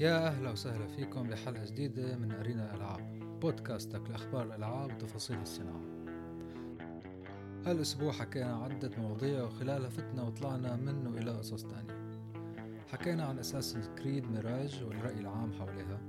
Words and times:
يا 0.00 0.26
أهلا 0.26 0.50
وسهلا 0.50 0.86
فيكم 0.86 1.30
لحلقة 1.30 1.64
جديدة 1.64 2.16
من 2.16 2.32
أرينا 2.32 2.74
الألعاب 2.74 3.20
بودكاستك 3.40 4.10
لأخبار 4.10 4.46
الألعاب 4.46 4.92
وتفاصيل 4.92 5.40
الصناعة. 5.40 5.80
هالأسبوع 7.66 8.12
حكينا 8.12 8.56
عدة 8.56 8.90
مواضيع 8.98 9.42
وخلالها 9.44 9.88
فتنا 9.88 10.22
وطلعنا 10.22 10.76
منه 10.76 11.18
إلى 11.18 11.30
قصص 11.30 11.62
تانية. 11.62 12.20
حكينا 12.92 13.24
عن 13.24 13.38
Assassin's 13.38 13.94
Creed 13.94 14.30
Mirage 14.30 14.84
والرأي 14.84 15.20
العام 15.20 15.52
حواليها 15.52 16.00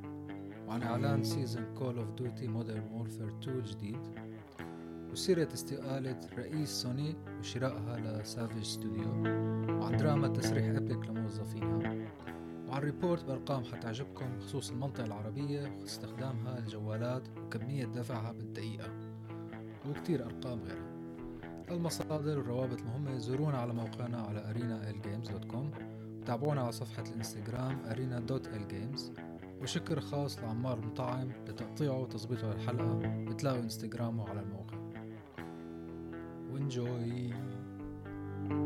وعن 0.68 0.84
إعلان 0.84 1.23
season 1.23 1.73
Call 1.73 1.98
of 1.98 2.12
Duty 2.12 2.48
Modern 2.48 2.88
Warfare 2.92 3.28
2 3.28 3.58
الجديد 3.58 4.00
وسيرة 5.12 5.54
استقالة 5.54 6.20
رئيس 6.38 6.70
سوني 6.70 7.16
وشرائها 7.39 7.98
ل 7.98 8.07
Savage 8.07 8.63
Studio 8.63 9.09
وعن 9.80 9.98
دراما 9.98 10.28
تسريح 10.28 10.66
Epic 10.66 11.09
لموظفينها. 11.09 11.95
وعن 12.71 12.81
report 12.81 13.23
بأرقام 13.23 13.63
حتعجبكم 13.63 14.25
بخصوص 14.38 14.71
المنطقة 14.71 15.05
العربية 15.05 15.77
واستخدامها 15.81 16.59
الجوالات 16.59 17.23
وكمية 17.38 17.85
دفعها 17.85 18.31
بالدقيقة 18.31 18.89
وكتير 19.89 20.25
أرقام 20.25 20.59
غيرها. 20.63 20.91
المصادر 21.71 22.38
والروابط 22.38 22.80
المهمة 22.80 23.17
زورونا 23.17 23.57
على 23.57 23.73
موقعنا 23.73 24.21
على 24.21 24.53
arenaLgames.com 24.53 25.81
وتابعونا 26.21 26.61
على 26.61 26.71
صفحة 26.71 27.03
ال 27.04 27.11
Instagram 27.11 27.80
arena.lgames 27.89 29.02
وشكر 29.61 29.99
خاص 29.99 30.39
لعمار 30.39 30.80
المطعم 30.80 31.31
لتقطيعه 31.47 31.99
وتظبيطه 31.99 32.53
للحلقة 32.53 32.94
بتلاقوا 33.30 33.59
إنستغرامه 33.59 34.30
على 34.30 34.39
الموقع. 34.39 34.77
وانجوي 36.52 37.33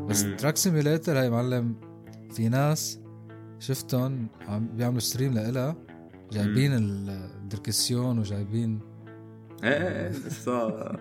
بس 0.08 0.22
تراك 0.36 0.56
سيميليتر 0.56 1.20
هاي 1.20 1.30
معلم 1.30 1.74
في 2.30 2.48
ناس 2.48 3.05
شفتهم 3.58 4.26
عم 4.48 4.68
بيعملوا 4.76 5.00
ستريم 5.00 5.32
لإلها. 5.34 5.76
جايبين 6.32 6.72
الدركسيون 6.74 8.18
وجايبين 8.18 8.80
إيه 9.64 9.70
إيه 9.70 10.02
إيه 10.02 10.08
لسه 10.08 10.92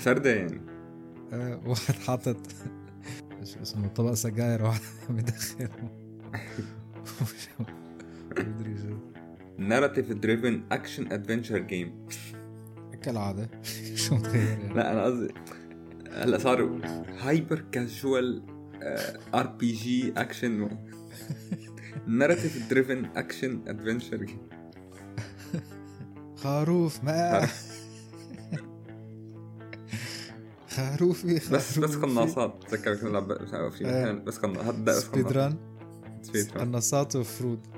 سردين 0.00 0.60
آه، 1.32 1.60
واحد 1.66 1.94
حاطط 1.94 2.36
شو 3.44 3.60
اسمه 3.62 3.88
طبق 3.88 4.12
سجاير 4.12 4.62
واحد 4.62 4.80
عم 5.10 5.18
يدخن. 5.18 5.68
مدري 8.38 8.76
شو. 8.78 8.96
ناراتيف 9.58 10.12
دريفن 10.12 10.62
اكشن 10.72 11.12
ادفنتشر 11.12 11.58
جيم 11.58 12.06
كالعادة. 13.02 13.50
شو 13.94 14.14
متغير 14.14 14.48
يعني 14.48 14.74
لا 14.74 14.92
أنا 14.92 15.04
قصدي 15.04 15.28
هلا 16.12 16.38
صاروا 16.38 16.78
هايبر 17.20 17.64
كاجوال 17.72 18.42
ار 19.34 19.46
بي 19.46 19.72
جي 19.72 20.12
اكشن 20.16 20.68
ناراتيف 22.06 22.70
دريفن 22.70 23.04
اكشن 23.16 23.62
ادفنتشر 23.68 24.16
جيم 24.24 24.48
خروف 26.36 27.04
ما. 27.04 27.48
خروفي 30.70 31.34
بس 31.34 31.78
بس. 31.78 31.96
قناصات. 31.96 32.64
تذكر 32.68 32.94
كنا 32.96 33.10
نلعب 33.10 33.32
مش 33.42 33.52
عارف 33.52 33.74
في 33.76 33.84
إيه. 33.86 34.02
مكان 34.02 34.24
بس 34.24 34.38
قناصات 34.38 34.74
بس 34.74 35.02
سبيد 35.02 35.32
ران. 35.32 35.56
قناصات 36.58 37.16
وفرود 37.16 37.66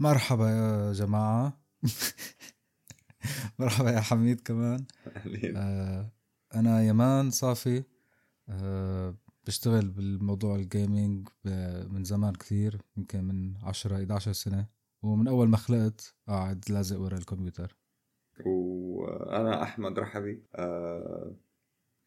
مرحبا 0.00 0.48
يا 0.50 0.92
جماعة. 0.92 1.58
مرحبا 3.58 3.90
يا 3.90 4.00
حميد 4.00 4.40
كمان. 4.40 4.84
آه، 5.56 6.10
أنا 6.54 6.84
يمان 6.84 7.30
صافي. 7.30 7.84
آه، 8.48 9.14
بشتغل 9.46 9.90
بالموضوع 9.90 10.56
ال 10.56 10.66
gaming 10.66 11.28
من 11.90 12.04
زمان 12.04 12.32
كثير 12.32 12.80
يمكن 12.96 13.24
من 13.24 13.54
10 13.62 13.96
11 13.96 14.32
سنة. 14.32 14.66
ومن 15.02 15.28
أول 15.28 15.48
ما 15.48 15.56
خلقت 15.56 16.14
قاعد 16.28 16.64
لازق 16.70 17.00
ورا 17.00 17.18
الكمبيوتر. 17.18 17.76
وأنا 18.46 19.62
أحمد 19.62 19.98
رحبي. 19.98 20.42
آه 20.54 21.36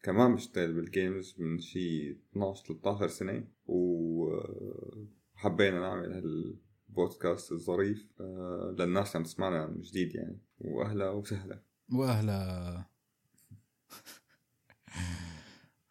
كمان 0.02 0.34
بشتغل 0.34 0.72
بال 0.72 0.90
games 0.90 1.34
من 1.38 1.58
شي 1.58 2.10
12 2.10 2.64
13 2.64 3.08
سنة. 3.08 3.44
وحبينا 3.66 5.80
نعمل 5.80 6.56
هالبودكاست 6.88 7.52
الظريف 7.52 8.12
آه 8.20 8.74
للناس 8.78 9.06
اللي 9.08 9.16
عم 9.18 9.22
تسمعنا 9.22 9.66
من 9.66 9.80
جديد 9.80 10.14
يعني 10.14 10.38
وأهلا 10.58 11.10
وسهلا 11.10 11.62
وأهلا 11.92 12.84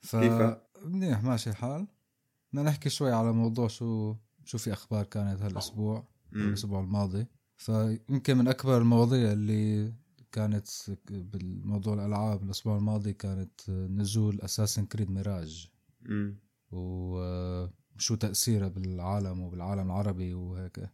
ف 0.01 0.15
كيفك؟ 0.15 0.67
منيح 0.85 1.23
ماشي 1.23 1.49
الحال 1.49 1.87
بدنا 2.53 2.69
نحكي 2.69 2.89
شوي 2.89 3.11
على 3.11 3.31
موضوع 3.31 3.67
شو 3.67 4.15
شو 4.45 4.57
في 4.57 4.73
أخبار 4.73 5.05
كانت 5.05 5.41
هالأسبوع. 5.41 6.07
الأسبوع 6.33 6.79
الماضي 6.79 7.25
فيمكن 7.57 8.37
من 8.37 8.47
أكبر 8.47 8.77
المواضيع 8.77 9.31
اللي 9.31 9.93
كانت 10.31 10.67
بالموضوع 11.09 11.93
الألعاب 11.93 12.43
الأسبوع 12.43 12.77
الماضي 12.77 13.13
كانت 13.13 13.69
نزول 13.69 14.41
اساسن 14.41 14.85
كريد 14.85 15.11
ميراج 15.11 15.71
مم. 16.01 16.39
وشو 17.97 18.15
تاثيرها 18.15 18.67
بالعالم 18.67 19.41
وبالعالم 19.41 19.85
العربي 19.85 20.33
وهيك. 20.33 20.89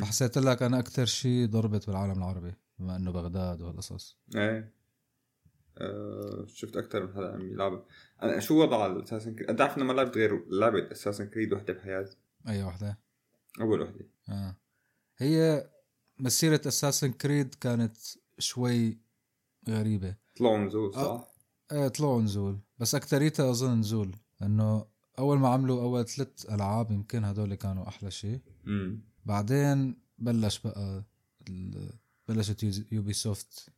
فحسيت 0.00 0.38
لك 0.38 0.62
أنا 0.62 0.78
أكثر 0.78 1.04
شيء 1.04 1.46
ضربت 1.46 1.86
بالعالم 1.86 2.18
العربي 2.18 2.54
بما 2.78 2.96
إنه 2.96 3.10
بغداد 3.10 3.60
وهالقصص. 3.60 4.16
إيه. 4.34 4.72
آه 5.78 6.44
شفت 6.46 6.76
أكثر 6.76 7.06
من 7.06 7.14
حدا 7.14 7.32
عم 7.32 7.52
يلعب. 7.52 7.84
أنا 8.22 8.40
شو 8.40 8.62
وضع 8.62 8.86
الاساسن 8.86 9.34
كريد 9.34 9.50
بتعرف 9.50 9.76
إنه 9.76 9.84
ما 9.84 9.92
لعبت 9.92 10.16
غير 10.16 10.44
لعبة 10.48 10.92
اساسن 10.92 11.26
كريد 11.26 11.52
وحدة 11.52 11.72
بحياتي 11.72 12.16
أي 12.48 12.62
وحدة. 12.62 12.98
أول 13.60 13.80
وحدة. 13.80 14.06
آه. 14.28 14.56
هي 15.18 15.66
مسيرة 16.18 16.60
اساسن 16.66 17.12
كريد 17.12 17.54
كانت 17.54 17.96
شوي 18.38 18.98
غريبة. 19.68 20.16
طلعوا 20.38 20.58
نزول 20.58 20.94
صح؟ 20.94 21.00
آه. 21.00 21.28
آه 21.72 21.88
طلعوا 21.88 22.22
نزول. 22.22 22.58
بس 22.78 22.94
اكتريتها 22.94 23.50
أظن 23.50 23.78
نزول 23.78 24.16
انه 24.42 24.86
أول 25.18 25.38
ما 25.38 25.48
عملوا 25.48 25.82
أول 25.82 26.06
ثلاث 26.08 26.50
ألعاب 26.50 26.90
يمكن 26.90 27.24
هدول 27.24 27.54
كانوا 27.54 27.88
أحلى 27.88 28.10
شيء 28.10 28.40
بعدين 29.24 29.96
بلش 30.18 30.58
بقى 30.58 31.04
ال- 31.48 31.92
بلشت 32.28 32.92
Ubisoft 32.92 33.68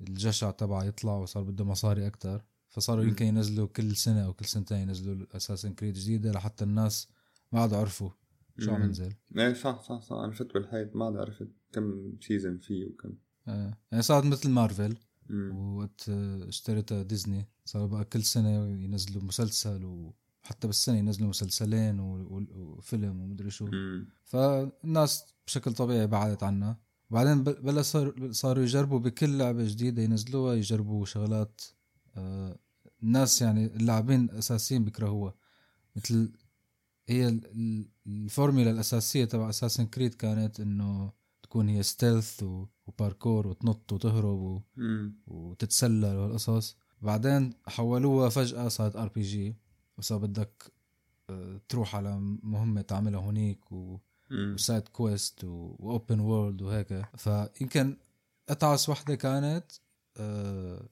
الجشع 0.00 0.50
تبعها 0.50 0.84
يطلع 0.84 1.12
وصار 1.16 1.42
بده 1.42 1.64
مصاري 1.64 2.06
أكتر 2.06 2.44
فصاروا. 2.68 3.04
يمكن 3.04 3.26
ينزلوا 3.26 3.66
كل 3.66 3.96
سنة 3.96 4.24
أو 4.24 4.32
كل 4.32 4.44
سنتين 4.44 4.78
ينزلوا 4.78 5.26
Assassin's 5.36 5.74
Creed 5.74 5.94
جديدة 5.94 6.32
لحتى 6.32 6.64
الناس 6.64 7.08
ما 7.52 7.60
عادوا 7.60 7.78
عرفوا 7.78 8.10
شو 8.58 8.74
عم. 8.74 8.82
ينزل 8.82 9.12
إيه 9.38 9.52
صح 9.54 9.82
صح 9.82 10.02
صح 10.02 10.16
أنا 10.16 10.32
فت 10.32 10.54
بالحيط 10.54 10.96
ما 10.96 11.04
عاد 11.04 11.16
عرفت 11.16 11.48
كم 11.72 12.12
season 12.20 12.58
فيه 12.58 12.86
وكم 12.86 13.12
آه. 13.48 13.78
يعني 13.92 14.02
صارت 14.02 14.24
مثل 14.26 14.50
مارفل. 14.50 14.96
وقت 15.52 16.08
اشتريتها 16.48 17.02
ديزني 17.02 17.48
صار 17.64 17.86
بقى 17.86 18.04
كل 18.04 18.22
سنة 18.22 18.48
ينزلوا 18.68 19.22
مسلسل 19.22 19.84
وحتى 20.50 20.66
بالسنة 20.66 20.96
ينزلوا 20.98 21.28
مسلسلين 21.28 22.00
وفيلم 22.00 23.20
ومدري 23.20 23.50
شو. 23.50 23.66
فالناس 24.24 25.24
بشكل 25.46 25.72
طبيعي 25.72 26.06
بعدت 26.06 26.42
عنها 26.42 26.78
بعدين 27.10 27.44
بل- 27.44 27.62
بلا 27.62 27.82
صار 27.82 28.32
صاروا 28.32 28.62
يجربوا 28.62 28.98
بكل 28.98 29.38
لعبة 29.38 29.64
جديدة 29.68 30.02
ينزلوها 30.02 30.54
يجربوا 30.54 31.04
شغلات 31.04 31.60
آه، 32.16 32.58
الناس 33.02 33.42
يعني 33.42 33.66
اللاعبين 33.66 34.24
الأساسيين 34.24 34.84
بيكرهوها. 34.84 35.34
مثل 35.96 36.32
هي 37.08 37.28
ال- 37.28 37.46
ال- 37.46 37.88
الفورميلا 38.06 38.70
الأساسية 38.70 39.24
تبع 39.24 39.48
أساسن 39.48 39.86
كريد 39.86 40.14
كانت 40.14 40.60
إنه 40.60 41.12
تكون 41.42 41.68
هي 41.68 41.82
stealth 41.82 42.42
وباركور 42.86 43.46
وتنط 43.46 43.92
وتهرب 43.92 44.38
و... 44.38 44.60
وتتسلل 45.26 46.16
والقصص 46.16 46.76
بعدين 47.02 47.52
حولوها 47.66 48.28
فجأة 48.28 48.68
صارت 48.68 48.96
RPG 48.96 49.56
وصار 50.00 50.18
بدك 50.18 50.72
آه، 51.30 51.60
تروح 51.68 51.96
على 51.96 52.18
مهمة 52.42 52.82
تعملها 52.82 53.20
هونيك 53.20 53.72
و... 53.72 53.98
و 54.32 54.43
side 54.43 54.88
quest 54.88 55.44
و 55.44 55.59
open 55.59 56.20
world 56.20 56.62
وهيك 56.62 57.04
فيمكن 57.16 57.96
أتعس 58.48 58.88
وحدة 58.88 59.14
كانت 59.14 59.72
آه، 60.16 60.88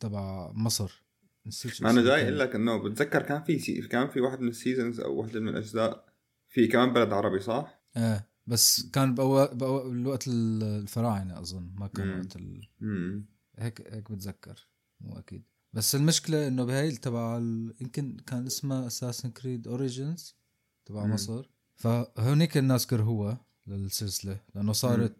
تبع 0.00 0.52
مصر 0.52 1.02
نسيت 1.46 1.82
ما 1.82 1.90
أنا 1.90 2.02
جاي. 2.02 2.22
أقول 2.22 2.38
لك 2.38 2.54
إنه 2.54 2.82
بتذكر 2.82 3.22
كان 3.22 3.42
في 3.42 3.58
سي... 3.58 3.82
كان 3.88 4.08
في 4.08 4.20
واحد 4.20 4.40
من 4.40 4.48
ال 4.48 4.55
seasons 4.55 5.00
أو 5.00 5.14
واحدة 5.20 5.40
من 5.40 5.48
الأجزاء 5.48 6.08
في 6.48 6.66
كمان 6.66 6.92
بلد 6.92 7.12
عربي 7.12 7.40
صح؟ 7.40 7.82
إيه 7.96 8.28
بس 8.46 8.90
كان 8.90 9.14
بأو... 9.14 9.46
بأو... 9.46 9.90
بالوقت 9.90 10.28
الفراعنة 10.28 11.40
أظن 11.40 11.74
ما 11.78 11.86
كان. 11.86 12.20
وقت 12.20 12.36
ال... 12.36 12.68
هيك 13.58 13.94
هيك 13.94 14.12
بتذكر 14.12 14.68
مو 15.00 15.18
أكيد 15.18 15.44
بس 15.72 15.94
المشكلة 15.94 16.48
إنه 16.48 16.64
بهاي 16.64 16.90
تبع 16.90 17.36
ال... 17.36 17.74
يمكن 17.80 18.16
كان 18.26 18.46
اسمها 18.46 18.86
Assassin's 18.86 19.30
Creed 19.30 19.68
Origins 19.68 20.36
تبع 20.86 21.06
مم. 21.06 21.12
مصر 21.12 21.50
فهونيك 21.76 22.56
الناس 22.56 22.86
كرهوها 22.86 23.46
للسلسلة 23.66 24.40
لأنه 24.54 24.72
صارت 24.72 25.16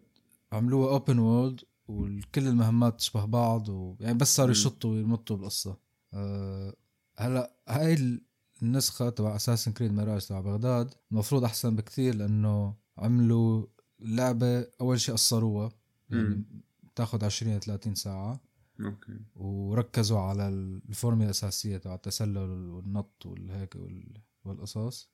عملوها 0.51 0.89
open 0.89 1.19
world 1.19 1.59
وكل 1.87 2.47
المهمات 2.47 2.97
تشبه 2.97 3.25
بعض 3.25 3.69
و... 3.69 3.95
يعني 3.99 4.17
بس 4.17 4.35
صاروا 4.35 4.47
مم. 4.47 4.59
يشطوا 4.59 4.91
ويمطوا 4.91 5.35
بالقصة 5.37 5.77
أه 6.13 6.75
هلأ 7.17 7.53
هاي 7.67 8.19
النسخة 8.63 9.09
تبع 9.09 9.35
Assassin's 9.35 9.71
Creed 9.71 9.91
Mirage 9.91 10.25
تبع 10.25 10.39
بغداد 10.41 10.93
المفروض 11.11 11.43
أحسن 11.43 11.75
بكتير 11.75 12.15
لأنه 12.15 12.75
عملوا 12.97 13.65
لعبة 13.99 14.67
أول 14.81 14.99
شيء 14.99 15.15
قصروها 15.15 15.71
يعني 16.09 16.23
مم. 16.23 16.45
بتاخذ 16.83 17.25
20 17.25 17.59
30 17.59 17.95
ساعة 17.95 18.41
أوكي 18.85 19.19
وركزوا 19.35 20.19
على 20.19 20.47
الفورميلا 20.49 21.25
الأساسية 21.25 21.77
تبع 21.77 21.95
التسلل 21.95 22.69
والنط 22.69 23.25
والهيك 23.25 23.75
وال- 23.75 24.21
والقصص. 24.45 25.09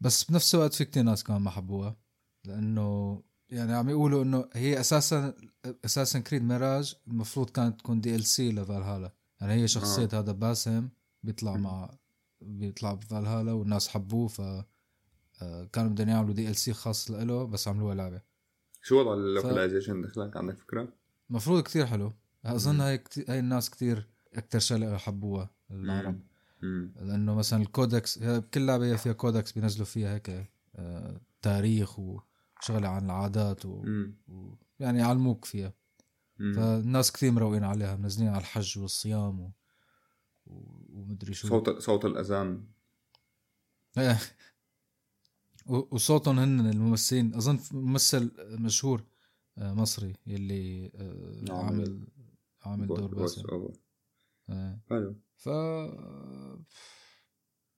بس 0.00 0.24
بنفس 0.24 0.54
الوقت 0.54 0.74
في 0.74 0.84
كتير 0.84 1.02
ناس 1.02 1.24
كمان 1.24 1.42
ما 1.42 1.50
حبوها 1.50 1.96
لأنه 2.44 3.22
يعني 3.50 3.72
عم 3.72 3.88
يقولوا 3.88 4.22
إنه 4.22 4.48
هي 4.52 4.80
أساسا 4.80 5.34
Assassin's 5.84 6.18
Creed 6.18 6.42
Mirage 6.42 6.94
المفروض 7.08 7.50
كانت 7.50 7.78
تكون 7.80 8.00
DLC 8.00 8.52
لفالهالا 8.52 9.12
يعني 9.40 9.52
هي 9.52 9.68
شخصية 9.68 10.08
آه. 10.12 10.18
هذا 10.18 10.32
باسم 10.32 10.88
بيطلع. 11.22 11.56
مع 11.56 11.90
بيطلع 12.40 12.94
بفالهالا 12.94 13.52
والناس 13.52 13.88
حبوه 13.88 14.28
ف 14.28 14.40
آه، 15.42 15.64
كانوا 15.72 15.90
بدهم 15.90 16.08
يعملوا 16.08 16.34
DLC 16.34 16.72
خاص 16.72 17.10
له 17.10 17.44
بس 17.46 17.68
عملوها 17.68 17.94
لعبة 17.94 18.22
شو 18.82 19.00
وضع 19.00 19.14
ال 19.14 19.21
localization 19.21 20.02
دخلك 20.02 20.36
عندك 20.36 20.58
فكرة؟ 20.58 20.88
المفروض 21.30 21.62
كتير 21.62 21.86
حلو 21.86 22.12
أظن. 22.44 22.80
هاي 22.80 22.98
كتير 22.98 23.24
هاي 23.28 23.38
الناس 23.38 23.70
كتير 23.70 24.08
أكثر 24.34 24.58
شغلة 24.58 24.96
حبوها 24.96 25.50
العرب. 25.70 26.20
لأنه 26.96 27.34
مثلا 27.34 27.62
ال 27.62 27.71
codex 27.71 28.18
كل 28.54 28.66
لعبة 28.66 28.96
فيها 28.96 29.12
codex 29.12 29.52
بينزلوا 29.52 29.86
فيها 29.86 30.14
هيك 30.14 30.50
آه، 30.76 31.20
تاريخ 31.42 31.98
وشغلة 31.98 32.88
عن 32.88 33.04
العادات 33.04 33.66
و... 33.66 33.84
و... 34.28 34.54
يعني 34.80 34.98
يعلموك 34.98 35.44
فيها. 35.44 35.72
فالناس 36.56 37.12
كثير 37.12 37.32
مروقين 37.32 37.64
عليها 37.64 37.96
منزلين 37.96 38.28
على 38.28 38.38
الحج 38.40 38.78
والصيام 38.78 39.40
و... 39.40 39.50
و... 40.46 40.82
ومدري 40.92 41.34
شو 41.34 41.48
صوت 41.48 41.70
صوت 41.78 42.04
الأذان. 42.04 42.64
و- 45.66 45.94
وصوتهم 45.94 46.38
هن 46.38 46.70
الممثلين 46.70 47.34
أظن 47.34 47.58
ممثل 47.72 48.30
مشهور 48.60 49.04
آه، 49.58 49.74
مصري 49.74 50.12
يلي 50.26 50.90
آه، 50.94 51.52
عامل- 51.52 52.06
عامل 52.68 52.86
دور 52.86 53.14
باسم 53.14 53.42
أوفر. 53.48 53.72
آه. 54.50 54.80
حلو. 54.90 55.20
ف 55.36 55.46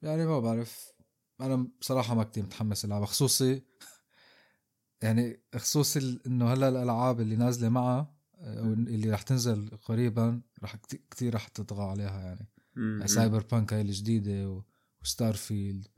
يعني 0.02 0.26
ما 0.26 0.40
بعرف. 0.40 0.92
أنا 1.40 1.68
بصراحة 1.80 2.14
ما 2.14 2.24
كتير 2.24 2.44
متحمس 2.44 2.84
العبها 2.84 3.06
خصوصي 3.06 3.62
يعني 5.02 5.42
خصوصي 5.56 6.20
إنه 6.26 6.52
هلأ 6.52 6.68
الألعاب 6.68 7.20
اللي 7.20 7.36
نازلة 7.36 7.68
معها 7.68 8.14
أو 8.40 8.72
اللي 8.72 9.10
رح 9.10 9.22
تنزل 9.22 9.70
قريبا 9.84 10.42
رح 10.62 10.76
كت- 10.76 11.02
كتير 11.10 11.34
رح 11.34 11.48
تطغى 11.48 11.82
عليها 11.84 12.20
يعني. 12.20 12.48
يعني 12.76 13.08
Cyberpunk 13.08 13.72
هاي 13.72 13.80
الجديدة 13.80 14.62
و 15.02 15.34
Starfield 15.34 15.88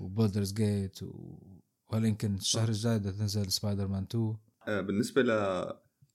و 0.00 0.06
Baldur's 0.06 0.52
Gate 0.52 1.02
و... 1.02 1.38
وهلأ 1.88 2.08
يمكن 2.08 2.34
الشهر 2.34 2.68
الجاي 2.68 2.98
بدها 2.98 3.12
تنزل 3.12 3.52
سبايدر 3.52 3.88
مان 3.88 4.02
2 4.02 4.36
آه، 4.68 4.80
بالنسبة 4.80 5.22
ل 5.22 5.30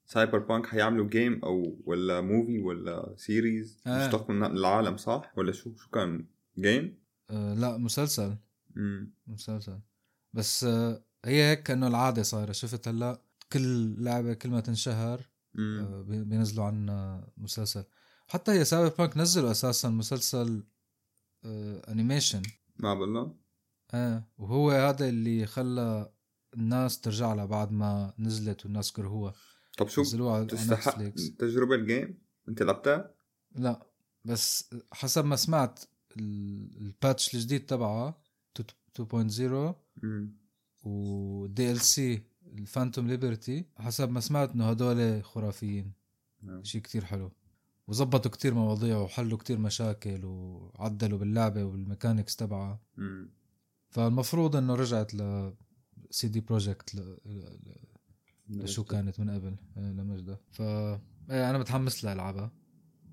Cyberpunk 0.08 0.66
حيعملوا 0.66 1.08
game 1.10 1.42
أو 1.44 1.82
ولا 1.86 2.22
movie 2.22 2.60
ولا 2.60 3.14
series 3.18 3.82
آه. 3.88 4.08
مشتق 4.08 4.30
من 4.30 4.44
العالم 4.46 4.98
صح؟ 4.98 5.32
ولا 5.38 5.52
شو 5.52 5.76
شو 5.76 5.90
كان 5.90 6.26
game 6.60 6.98
آه 7.30 7.54
لا 7.54 7.78
مسلسل. 7.78 8.38
امم 8.78 9.14
مسلسل. 9.28 9.80
بس 10.34 10.64
آه 10.64 11.04
هي 11.26 11.50
هيك 11.50 11.64
كأنه 11.64 11.88
العادة 11.88 12.24
صايرة. 12.24 12.52
شفت 12.52 12.88
هلأ؟ 12.88 13.22
كل 13.52 13.96
لعبة 14.04 14.34
كل 14.34 14.50
ما 14.50 14.60
تنشهر 14.60 15.22
آه، 15.60 16.02
بي- 16.08 16.24
بينزلوا 16.24 16.66
عنا 16.66 17.28
مسلسل. 17.38 17.84
حتى 18.28 18.52
هي 18.52 18.66
Cyberpunk 18.66 19.18
نزلوا 19.18 19.52
أساسا 19.52 19.90
مسلسل 19.90 20.64
آه 21.46 21.92
animation 21.92 22.42
ما 22.80 22.94
بالله 22.94 23.36
آه 23.94 24.24
وهو 24.38 24.72
هذا 24.72 25.10
اللي 25.10 25.46
خلى 25.46 26.12
الناس 26.54 27.02
ترجع 27.02 27.34
لها 27.34 27.46
بعد 27.46 27.72
ما 27.72 28.14
نزلت 28.20 28.66
والناس 28.66 28.92
كرهوها. 28.92 29.34
طب 29.78 29.88
شو 29.88 30.04
تستحق 30.04 30.90
Netflix 30.90 31.36
تجربة 31.36 31.76
ال 31.76 31.84
game 31.84 32.18
انت 32.50 32.64
لعبتها؟ 32.64 33.14
لا 33.56 33.86
بس 34.26 34.70
حسب 34.92 35.26
ما 35.26 35.36
سمعت 35.36 35.80
ال- 36.18 36.78
ال 36.78 36.87
patch 36.87 37.36
الجديد 37.36 37.66
تبعها 37.66 38.22
2.0 38.60 39.42
امم 40.04 40.38
و 40.84 41.72
DLC 41.72 42.22
ال 42.46 42.53
Phantom 42.53 43.08
Liberty 43.08 43.66
حسب 43.78 44.10
ما 44.10 44.20
سمعت 44.20 44.52
إنه 44.52 44.70
هدول 44.70 45.24
خرافيين 45.24 45.92
نعم. 46.42 46.64
شيء 46.64 46.82
كتير 46.82 47.06
حلو 47.06 47.32
وظبطوا 47.88 48.32
كتير 48.32 48.54
مواضيع 48.54 48.98
وحلوا 48.98 49.38
كتير 49.38 49.58
مشاكل 49.60 50.26
وعدلوا 50.26 51.20
باللعبة 51.20 51.64
وال 51.64 51.77
mechanics 51.77 52.36
تبعها 52.36 52.80
فالمفروض 53.90 54.56
إنه 54.56 54.76
رجعت 54.76 55.14
ل 55.14 55.54
CD 56.10 56.40
Projekt. 56.40 56.96
شو 58.66 58.84
كانت 58.84 59.20
من 59.20 59.30
قبل؟ 59.30 59.56
آه، 59.78 59.92
لمجدها 59.92 60.40
ف 60.52 60.62
إيه، 60.62 61.50
أنا 61.50 61.58
متحمس 61.58 62.06
لألعبها 62.06 62.52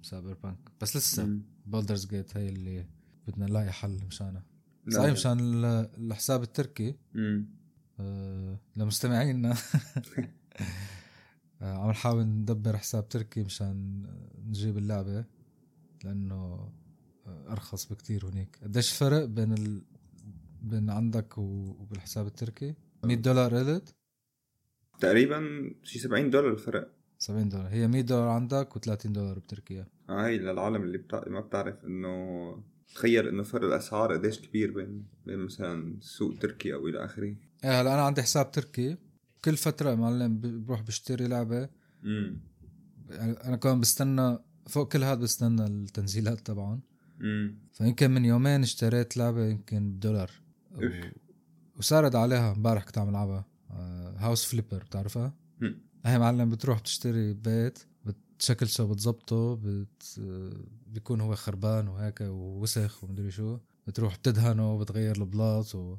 Cyberpunk 0.03 0.59
بس 0.81 0.97
لسه. 0.97 1.39
بولدرز 1.67 2.07
جيت 2.07 2.37
هي 2.37 2.49
اللي 2.49 2.87
بدنا 3.29 3.47
نلاقي 3.47 3.73
حل 3.73 4.05
مشانها. 4.07 4.43
صحيح. 4.91 5.13
مشان 5.13 5.41
ال- 5.41 5.65
الحساب 5.99 6.43
التركي. 6.43 6.95
آه، 8.01 8.59
لمستمعينا 8.77 9.57
آه، 11.63 11.75
عم 11.79 11.91
نحاول 11.91 12.25
ندبر 12.25 12.77
حساب 12.79 13.09
تركي 13.09 13.43
مشان 13.43 14.03
نجيب 14.49 14.79
اللعبة 14.79 15.25
لأنه 16.05 16.35
آه، 17.27 17.53
أرخص 17.53 17.93
بكتير 17.93 18.29
هناك 18.29 18.59
قديش 18.63 18.93
الفرق 18.93 19.25
بين 19.25 19.53
ال... 19.53 19.83
بين 20.63 20.91
عندك 20.91 21.39
وبالحساب 21.39 22.27
التركي؟ 22.27 22.75
100 23.05 23.17
دولار 23.17 23.57
قلت. 23.57 23.95
تقريبا 25.01 25.71
شي 25.83 25.99
70 25.99 26.31
دولار 26.31 26.53
الفرق. 26.53 26.91
70 27.19 27.49
دولار. 27.49 27.69
هي 27.69 27.89
100 27.89 28.03
دولار 28.03 28.29
عندك 28.29 28.69
و30 28.79 29.07
دولار 29.07 29.39
بتركيا. 29.39 29.87
آه، 30.09 30.25
هاي 30.25 30.39
للعالم 30.39 30.83
اللي 30.83 30.99
بتع... 30.99 31.23
ما 31.29 31.41
بتعرف 31.41 31.85
إنه 31.85 32.57
تخيل 32.95 33.29
إنه 33.29 33.43
فرق 33.43 33.65
الأسعار 33.65 34.13
قديش 34.13 34.41
كبير 34.41 34.71
بين 34.71 35.05
بين 35.27 35.39
مثلا 35.39 35.97
سوق 36.01 36.39
تركي 36.39 36.75
أو 36.75 36.89
إلى 36.89 37.05
آخره. 37.05 37.37
إيه 37.65 37.81
هلأ 37.81 37.95
أنا 37.95 38.03
عندي 38.03 38.23
حساب 38.23 38.51
تركي. 38.51 38.97
كل 39.45 39.57
فترة 39.57 39.95
معلم 39.95 40.65
بروح 40.67 40.83
بشتري 40.83 41.27
لعبة. 41.29 41.69
امم 42.05 42.41
أنا 43.45 43.57
كمان 43.57 43.81
بستنى 43.81 44.39
فوق 44.67 44.93
كل 44.93 45.05
هذا 45.05 45.21
بستنى 45.21 45.67
التنزيلات 45.67 46.41
طبعا 46.41 46.81
امم 47.21 47.59
فيمكن 47.73 48.11
من 48.11 48.25
يومين 48.25 48.63
اشتريت 48.63 49.17
لعبة 49.17 49.47
يمكن 49.47 49.91
بدولار. 49.91 50.31
و... 50.75 50.89
وسارد 51.79 52.17
عليها 52.17 52.53
امبارح 52.53 52.85
كنت 52.85 52.99
عم 52.99 53.09
ألعبها. 53.09 53.54
House 54.25 54.45
Flipper 54.45 54.85
بتعرفها؟ 54.85 55.35
هي 56.07 56.19
معلم 56.19 56.51
بتروح 56.51 56.81
بتشتري 56.81 57.35
بيت 57.35 57.79
بتشكل 58.05 58.69
شو 58.69 58.87
بتزبطه 58.87 59.61
بت... 59.63 60.21
بيكون 60.87 61.21
هو 61.21 61.35
خربان 61.35 61.89
وهيك 61.89 62.21
ووسخ 62.21 63.05
ومدري 63.05 63.31
شو. 63.31 63.59
بتروح 63.87 64.17
بتدهنه 64.17 64.75
وبتغير 64.75 65.17
البلاط 65.17 65.75
و... 65.75 65.97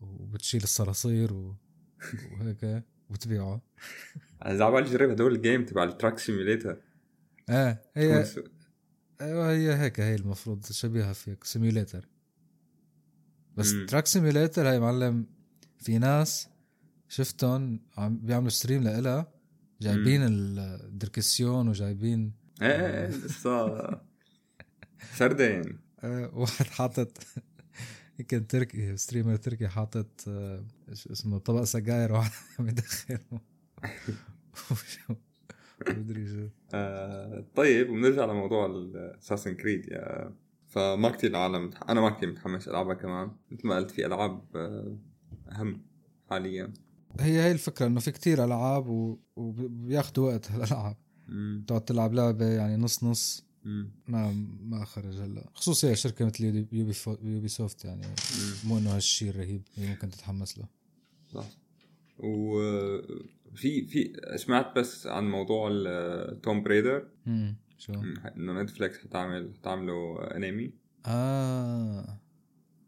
وبتشيل 0.00 0.62
الصراصير 0.62 1.32
و... 1.32 1.56
وهيك 2.32 2.84
وتبيعه. 3.10 3.60
أنا 4.44 4.56
عبالي 4.56 4.84
جرب 4.84 5.10
هدول 5.10 5.34
ال 5.34 5.40
game 5.40 5.64
تبع 5.64 5.84
ال 5.84 5.90
truck 5.90 6.18
simulator 6.18 6.76
إيه 7.50 7.82
هي 7.94 8.24
أيوه 9.20 9.52
هي 9.52 9.74
هيك 9.74 10.00
هي 10.00 10.14
المفروض 10.14 10.64
شبيهة 10.64 11.12
فيك 11.12 11.44
simulator 11.44 12.08
بس 13.56 13.72
مم. 13.72 13.86
truck 13.86 14.06
simulator 14.06 14.68
هاي 14.70 14.80
معلم 14.80 15.26
في 15.78 15.98
ناس 15.98 16.48
شفتهم 17.08 17.80
عم 17.98 18.18
بيعملوا 18.18 18.50
stream 18.50 18.82
لإلها 18.82 19.32
جايبين 19.80 20.20
الدركسيون 20.24 21.68
وجايبين 21.68 22.32
إيه 22.62 22.68
إيه 22.68 23.00
إيه 23.04 23.08
لسه. 23.08 24.00
سردين. 25.18 25.78
آه، 26.04 26.30
واحد 26.34 26.66
حاطط 26.66 27.18
يمكن 28.18 28.46
تركي 28.46 28.96
streamer 28.96 29.36
تركي 29.36 29.68
حاطط 29.68 30.06
آه، 30.28 30.64
شو 30.92 31.12
اسمه 31.12 31.38
طبق 31.38 31.62
سجاير 31.62 32.12
واحد 32.12 32.30
عم 32.60 33.40
وشو- 34.70 35.14
مدري 35.88 36.26
شو. 36.26 36.48
آه 36.74 37.44
طيب 37.54 37.90
وبنرجع 37.90 38.24
لموضوع 38.24 38.66
ال 38.66 38.74
Assassin's 38.74 39.54
Creed 39.54 39.88
يا. 39.88 40.32
فما 40.68 41.10
كتير 41.10 41.30
العالم 41.30 41.70
أنا 41.88 42.00
ما 42.00 42.10
كتير 42.10 42.30
متحمس 42.30 42.68
ألعبها 42.68 42.94
كمان. 42.94 43.30
مثل 43.50 43.66
ما 43.66 43.76
قلت 43.76 43.90
في 43.90 44.06
ألعاب 44.06 44.44
آه، 44.56 44.96
أهم 45.52 45.82
حاليا. 46.30 46.72
هي 47.20 47.40
هي 47.42 47.52
الفكرة 47.52 47.86
إنه 47.86 48.00
في 48.00 48.10
كتير 48.10 48.44
ألعاب 48.44 48.88
و- 48.88 49.18
وبياخذوا 49.36 50.32
وقت 50.32 50.50
هالألعاب. 50.50 50.96
تقعد 51.66 51.84
تلعب 51.84 52.14
لعبة 52.14 52.44
يعني 52.46 52.76
نص 52.76 53.04
نص. 53.04 53.44
مم. 53.64 53.90
ما 54.08 54.32
ما 54.62 54.84
خرج 54.84 55.16
هلا. 55.20 55.44
خصوصا 55.54 55.88
هي 55.88 55.96
شركة 55.96 56.24
مثل 56.24 56.44
Ubi, 56.44 56.66
Ubi, 56.72 56.92
فو- 56.92 57.16
Ubisoft 57.22 57.84
يعني. 57.84 58.06
مم. 58.06 58.68
مو 58.68 58.78
إنه 58.78 58.96
هالشيء 58.96 59.30
الرهيب 59.30 59.62
اللي 59.78 59.88
ممكن 59.88 60.10
تتحمس 60.10 60.58
له. 60.58 60.64
صح. 61.34 61.46
وفي 62.18 63.86
في 63.86 64.12
سمعت 64.36 64.76
بس 64.78 65.06
عن 65.06 65.30
موضوع 65.30 65.68
ال 65.72 65.90
Tomb 65.90 66.62
Raider 66.62 67.08
امم 67.26 67.56
شو؟ 67.78 67.92
إنه 68.36 68.62
Netflix 68.62 68.98
حتعمل 68.98 69.54
حتعمله 69.60 70.18
أنمي. 70.36 70.72
آه. 71.06 72.18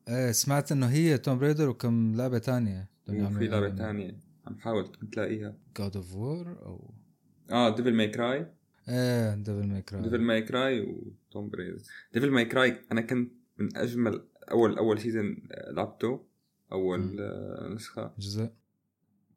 إيه 0.08 0.32
سمعت 0.32 0.72
إنه 0.72 0.86
هي 0.86 1.18
Tomb 1.18 1.38
Raider 1.38 1.68
وكم 1.68 2.14
لعبة 2.16 2.38
تانية. 2.38 2.88
وفي 3.08 3.48
لعبة 3.48 3.68
تانية 3.68 4.18
عم 4.46 4.58
حاول 4.58 4.92
تلاقيها. 5.12 5.56
God 5.78 5.96
of 5.96 6.14
War 6.14 6.58
أو 6.62 6.94
آه 7.50 7.76
Devil 7.76 7.94
May 7.94 8.08
Cry 8.08 8.46
إيه 8.88 9.34
Devil 9.34 9.66
May 9.66 9.82
Cry 9.82 10.02
Devil 10.02 10.20
May 10.20 10.42
Cry 10.42 10.80
و 10.80 10.94
Tomb 10.94 11.50
Raider 11.50 11.82
Devil 12.12 12.30
May 12.30 12.44
Cry 12.44 12.76
أنا 12.92 13.00
كنت 13.00 13.32
من 13.58 13.76
أجمل 13.76 14.24
اول 14.50 14.78
أول 14.78 15.00
season 15.00 15.36
لعبته. 15.70 16.26
أول 16.72 16.98
مم. 17.00 17.74
نسخة. 17.74 18.14
جزء. 18.18 18.50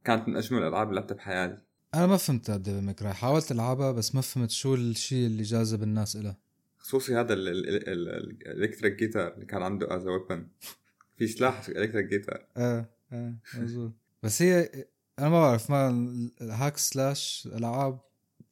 كانت 0.03 0.27
من 0.27 0.35
أجمل 0.37 0.59
الالعاب 0.59 0.89
اللي 0.89 0.99
لعبتها 0.99 1.15
بحياتي. 1.15 1.61
أنا 1.95 2.07
ما 2.07 2.17
فهمت 2.17 2.51
Devil 2.51 2.81
May 2.81 2.93
Cry 2.93 3.13
حاولت 3.13 3.51
ألعبها 3.51 3.91
بس 3.91 4.15
ما 4.15 4.21
فهمت 4.21 4.49
شو 4.51 4.75
الشيء 4.75 5.27
اللي 5.27 5.43
جاذب 5.43 5.83
الناس 5.83 6.15
إلها. 6.15 6.37
خصوصي 6.77 7.15
هذا 7.15 7.33
ال 7.33 7.51
electric 7.51 8.93
guitar 8.93 9.33
اللي 9.33 9.45
كان 9.45 9.61
عنده 9.61 9.95
as 9.95 10.07
weapon 10.07 10.47
في 11.17 11.27
سلاح 11.27 11.67
electric 11.69 12.05
guitar 12.05 12.45
إيه. 12.57 12.89
إيه 13.13 13.39
مزبوط 13.55 13.91
بس 14.23 14.41
هي 14.41 14.69
أنا 15.19 15.29
ما 15.29 15.41
بعرف 15.41 15.69
ما 15.71 15.89
ال 16.41 16.48
hack 16.48 16.77
slash 16.77 17.49
العاب 17.55 17.99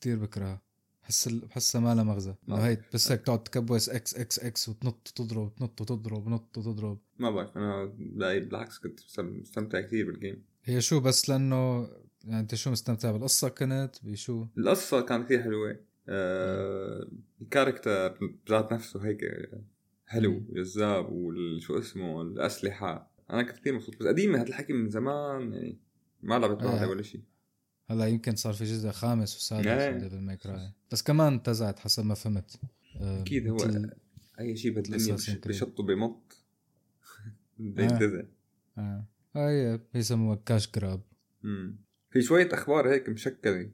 كثير 0.02 0.20
بكرهها. 0.20 0.62
بحس 1.04 1.28
بحسها 1.28 1.82
ما 1.82 1.96
لها 1.96 2.04
مغزى. 2.04 2.36
انه 2.50 2.58
هي 2.58 2.78
بس 2.94 3.12
هيك 3.12 3.22
تقعد 3.22 3.44
تكبس 3.44 3.90
X 3.90 4.16
X 4.16 4.40
X 4.40 4.70
وتنط 4.70 5.08
وتضرب 5.10 5.56
تنط 5.56 5.82
وتضرب 5.82 6.30
نط 6.30 6.58
وتضرب. 6.58 7.00
ما 7.20 7.32
بعرف 7.32 7.58
أنا 7.58 7.86
بالعكس 7.86 8.78
كنت 8.80 9.00
مستمتع 9.20 9.82
كثير 9.82 10.06
بال 10.06 10.18
game 10.18 10.44
هي 10.64 10.82
شو 10.82 11.00
بس 11.00 11.30
لأنه 11.30 11.90
يعني 12.26 12.40
أنت 12.40 12.56
شو 12.56 12.72
مستمتع 12.72 13.12
بالقصة 13.12 13.50
كنت؟ 13.50 13.96
بشو؟ 14.04 14.46
القصة 14.58 15.02
كانت 15.02 15.26
كثير 15.26 15.44
حلوة. 15.44 15.80
آه 16.10 17.08
ال 17.42 17.49
character 17.49 18.18
بذات 18.48 18.74
نفسه 18.74 19.06
هيك 19.06 19.22
حلو. 20.06 20.44
جذاب 20.50 21.12
وشو 21.12 21.80
اسمه 21.80 22.22
الأسلحة. 22.22 23.17
أنا 23.32 23.44
كنت 23.44 23.58
كثير 23.60 23.74
مبسوط 23.74 23.96
بس 24.00 24.06
قديمة 24.08 24.38
هذا 24.42 24.48
الحكي 24.48 24.74
من 24.74 24.90
زمان 24.90 25.54
يعني 25.54 25.80
ما 26.24 26.40
لعبت 26.40 26.62
آه. 26.64 26.88
ولا 26.90 27.02
شيء 27.02 27.22
هلا 27.90 28.06
يمكن 28.08 28.36
صار 28.36 28.54
في 28.54 28.64
جزء 28.64 28.90
خامس 28.92 29.36
وسادس. 29.38 29.68
من 29.94 29.98
Devil 30.02 30.20
May 30.22 30.38
Cry 30.38 30.74
بس 30.92 31.02
كمان 31.04 31.34
انتزعت 31.34 31.80
حسب 31.80 32.06
ما 32.06 32.14
فهمت 32.14 32.60
آه، 33.02 33.22
أكيد 33.22 33.48
هو 33.48 33.58
أي 34.40 34.56
شيء 34.56 34.72
بهالدنيا 34.72 34.98
ال 34.98 35.01
Assassin's 35.01 35.36
بش- 35.36 35.42
Creed. 35.42 35.56
بشط 35.56 35.80
وبمط 35.80 36.38
بده 37.58 37.84
آه. 37.84 37.92
ينتزع 37.92 38.24
آه. 38.78 39.06
هي 39.36 39.80
بيسموها 39.94 40.36
cash 40.46 40.72
grab 40.72 41.02
مم. 41.44 41.78
في 42.12 42.22
شوية 42.22 42.50
أخبار 42.54 42.90
هيك 42.94 43.10
مشكلة 43.10 43.72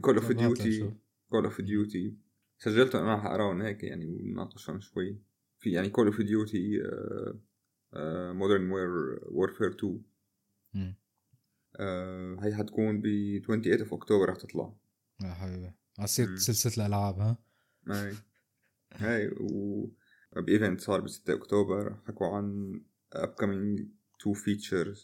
Call 0.00 0.14
of 0.16 0.32
Duty. 0.32 0.92
Call 1.28 1.44
of 1.44 1.60
Duty 1.60 2.14
سجلتهم 2.58 3.02
أنا 3.02 3.20
حقراهم 3.22 3.62
هيك 3.62 3.84
يعني 3.84 4.06
ونناقشهم 4.06 4.80
شوي 4.80 5.18
في 5.58 5.70
يعني 5.70 5.88
Call 5.88 6.06
of 6.06 6.20
Duty 6.20 6.82
Modern 8.32 8.70
War 8.70 9.20
Warfare 9.30 9.70
2 9.70 10.02
مم. 10.74 10.94
آه، 11.76 12.36
هي 12.40 12.54
حتكون 12.54 13.00
ب 13.00 13.04
28 13.46 13.80
of 13.80 13.94
October 13.94 14.28
رح 14.28 14.36
تطلع. 14.36 14.72
يا 15.22 15.34
حبيبي. 15.34 15.72
عصير. 15.98 16.36
سلسلة 16.36 16.86
الألعاب 16.86 17.18
ها؟ 17.18 17.36
هاي. 17.88 18.14
هاي 18.92 19.28
و 19.28 19.86
بايفنت 20.36 20.80
صار 20.80 21.00
ب 21.00 21.08
6 21.08 21.34
أكتوبر. 21.34 21.96
حكوا 22.06 22.36
عن 22.36 22.80
upcoming 23.16 23.82
two 24.22 24.34
features. 24.34 24.98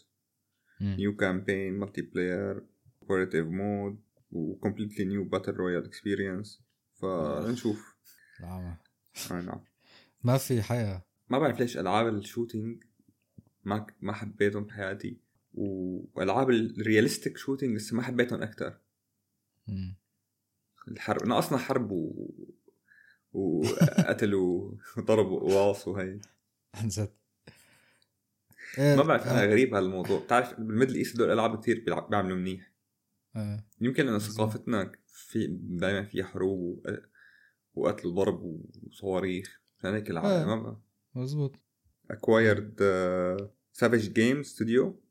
مم. 0.81 0.97
new 0.99 1.15
campaign 1.21 1.85
multiplayer 1.85 2.61
cooperative 3.01 3.49
mode 3.49 3.97
و 4.31 4.55
completely 4.55 5.05
new 5.05 5.29
battle 5.29 5.53
royale 5.55 5.87
experience. 5.89 6.61
فنشوف 7.01 7.95
العمى. 8.39 8.77
آه 9.31 9.41
نعم. 9.41 9.61
ما 10.23 10.37
في 10.37 10.61
حياة. 10.61 11.05
ما 11.29 11.39
بعرف 11.39 11.59
ليش 11.59 11.77
ألعاب 11.77 12.07
ال 12.07 12.15
shooting 12.15 12.83
ما 13.63 13.87
ما 14.01 14.13
حبيتهم 14.13 14.63
بحياتي 14.63 15.17
وألعاب 15.53 16.49
ال 16.49 16.58
realistic 16.58 17.37
shooting 17.37 17.75
لسه 17.75 17.95
ما 17.95 18.03
حبيتهم 18.03 18.41
أكثر. 18.41 18.77
الحرب 20.87 21.27
ناقصنا 21.27 21.57
حرب 21.57 21.91
و 21.91 22.41
وقتل 23.33 24.35
وضرب 24.35 25.25
وقواص 25.31 25.87
وهي 25.87 26.19
عن 26.73 26.87
جد 26.87 27.13
ما 28.77 29.03
بعرف 29.03 29.27
أنا 29.27 29.43
آه، 29.43 29.47
غريب 29.47 29.73
هالموضوع 29.73 30.19
بتعرف 30.19 30.53
بال 30.53 30.63
Middle 30.63 30.95
East 30.95 31.15
هدول 31.15 31.27
الالعاب 31.27 31.61
كثير 31.61 31.83
بيعملوا 32.09 32.37
منيح 32.37 32.71
آه. 33.35 33.63
يمكن 33.81 34.05
لأن 34.05 34.19
ثقافتنا 34.19 34.91
في 35.07 35.47
دائما 35.59 36.03
فيها 36.03 36.25
حروب. 36.25 36.85
وقتل 37.73 38.07
وضرب 38.07 38.61
وصواريخ 38.87 39.61
عشان 39.79 39.93
هيك 39.93 40.07
آه. 40.07 40.11
العالم 40.11 40.47
ما 40.63 40.81
مزبوط 41.15 41.55
acquired 42.11 42.81
Savage 43.73 44.13
Game 44.13 44.43
Studio 44.43 45.01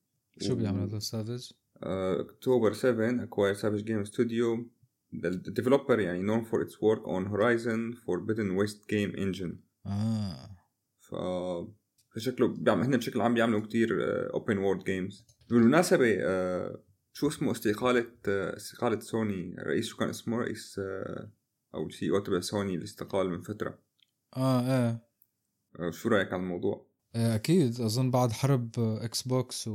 شو 0.40 0.54
بيعمل 0.54 0.80
هذا 0.80 0.98
Savage؟ 0.98 1.52
اكتوبر 1.82 2.72
7 2.72 3.22
acquire 3.22 3.54
Savage 3.54 3.84
Game 3.84 4.04
Studio 4.04 4.70
ال 5.14 5.23
developer 5.23 6.00
يعني 6.00 6.26
known 6.26 6.44
for 6.44 6.58
its 6.66 6.74
work 6.74 7.02
on 7.06 7.28
Horizon 7.28 7.96
Forbidden 8.04 8.56
West 8.58 8.78
game 8.88 9.16
engine. 9.16 9.56
آه. 9.86 10.56
ف 10.98 11.14
فشكله 12.14 12.48
بيعمل 12.48 12.84
هن 12.84 12.96
بشكل 12.96 13.20
عام 13.20 13.34
بيعملوا 13.34 13.60
كتير 13.60 13.88
open 14.34 14.58
world 14.58 14.84
games 14.84 15.26
بالمناسبة 15.50 16.16
آه، 16.20 16.82
شو 17.12 17.28
اسمه 17.28 17.52
استقالة 17.52 18.06
آه، 18.28 18.56
استقالة 18.56 19.00
سوني 19.00 19.56
رئيس 19.58 19.86
شو 19.86 19.96
كان 19.96 20.08
اسمه؟ 20.08 20.38
رئيس 20.38 20.78
آه، 20.78 21.30
أو 21.74 21.86
ال 21.86 22.10
CEO 22.10 22.18
تبع 22.18 22.40
سوني 22.40 22.74
اللي 22.74 22.84
استقال 22.84 23.30
من 23.30 23.40
فترة. 23.40 23.78
آه 24.36 24.60
إيه. 24.60 25.13
شو 25.90 26.08
رأيك 26.08 26.32
على 26.32 26.42
الموضوع؟ 26.42 26.86
إيه، 27.16 27.34
أكيد. 27.34 27.80
أظن 27.80 28.10
بعد 28.10 28.32
حرب 28.32 28.70
إكس 28.78 29.22
بوكس 29.22 29.68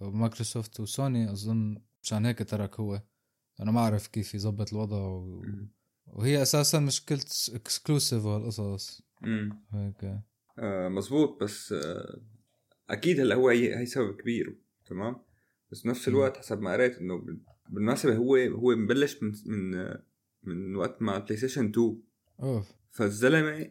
ومايكروسوفت 0.00 0.80
وسوني 0.80 1.32
أظن 1.32 1.76
مشان 2.02 2.26
هيك 2.26 2.38
ترك 2.50 2.80
هو. 2.80 3.02
أنا 3.60 3.70
ما 3.70 3.80
أعرف 3.80 4.06
كيف 4.06 4.34
يظبط 4.34 4.72
الوضع 4.72 4.96
و... 4.96 5.42
وهي 6.06 6.42
أساسا 6.42 6.78
مشكلة 6.78 7.20
exclusive 7.54 8.24
وهالقصص 8.24 9.02
هيك. 9.72 10.20
آه 10.58 10.88
مزبوط 10.88 11.42
بس 11.42 11.72
آه 11.72 12.20
أكيد 12.90 13.20
هلأ 13.20 13.34
هو 13.34 13.48
هي, 13.48 13.78
هي 13.78 13.86
سبب 13.86 14.16
كبير. 14.20 14.56
تمام؟ 14.86 15.16
بس 15.72 15.82
بنفس 15.82 16.08
مم. 16.08 16.14
الوقت 16.14 16.36
حسب 16.36 16.60
ما 16.60 16.72
قريت 16.72 16.98
إنه 16.98 17.18
بال- 17.18 17.40
بالمناسبة 17.68 18.16
هو 18.16 18.36
هو 18.36 18.76
مبلش 18.76 19.22
من 19.22 19.32
من 19.46 19.74
آه، 19.74 20.02
من 20.42 20.76
وقت 20.76 21.02
ما 21.02 21.18
بلاي 21.18 21.36
ستيشن 21.36 21.68
2 21.68 22.02
أوف. 22.42 22.72
فالزلمة 22.90 23.70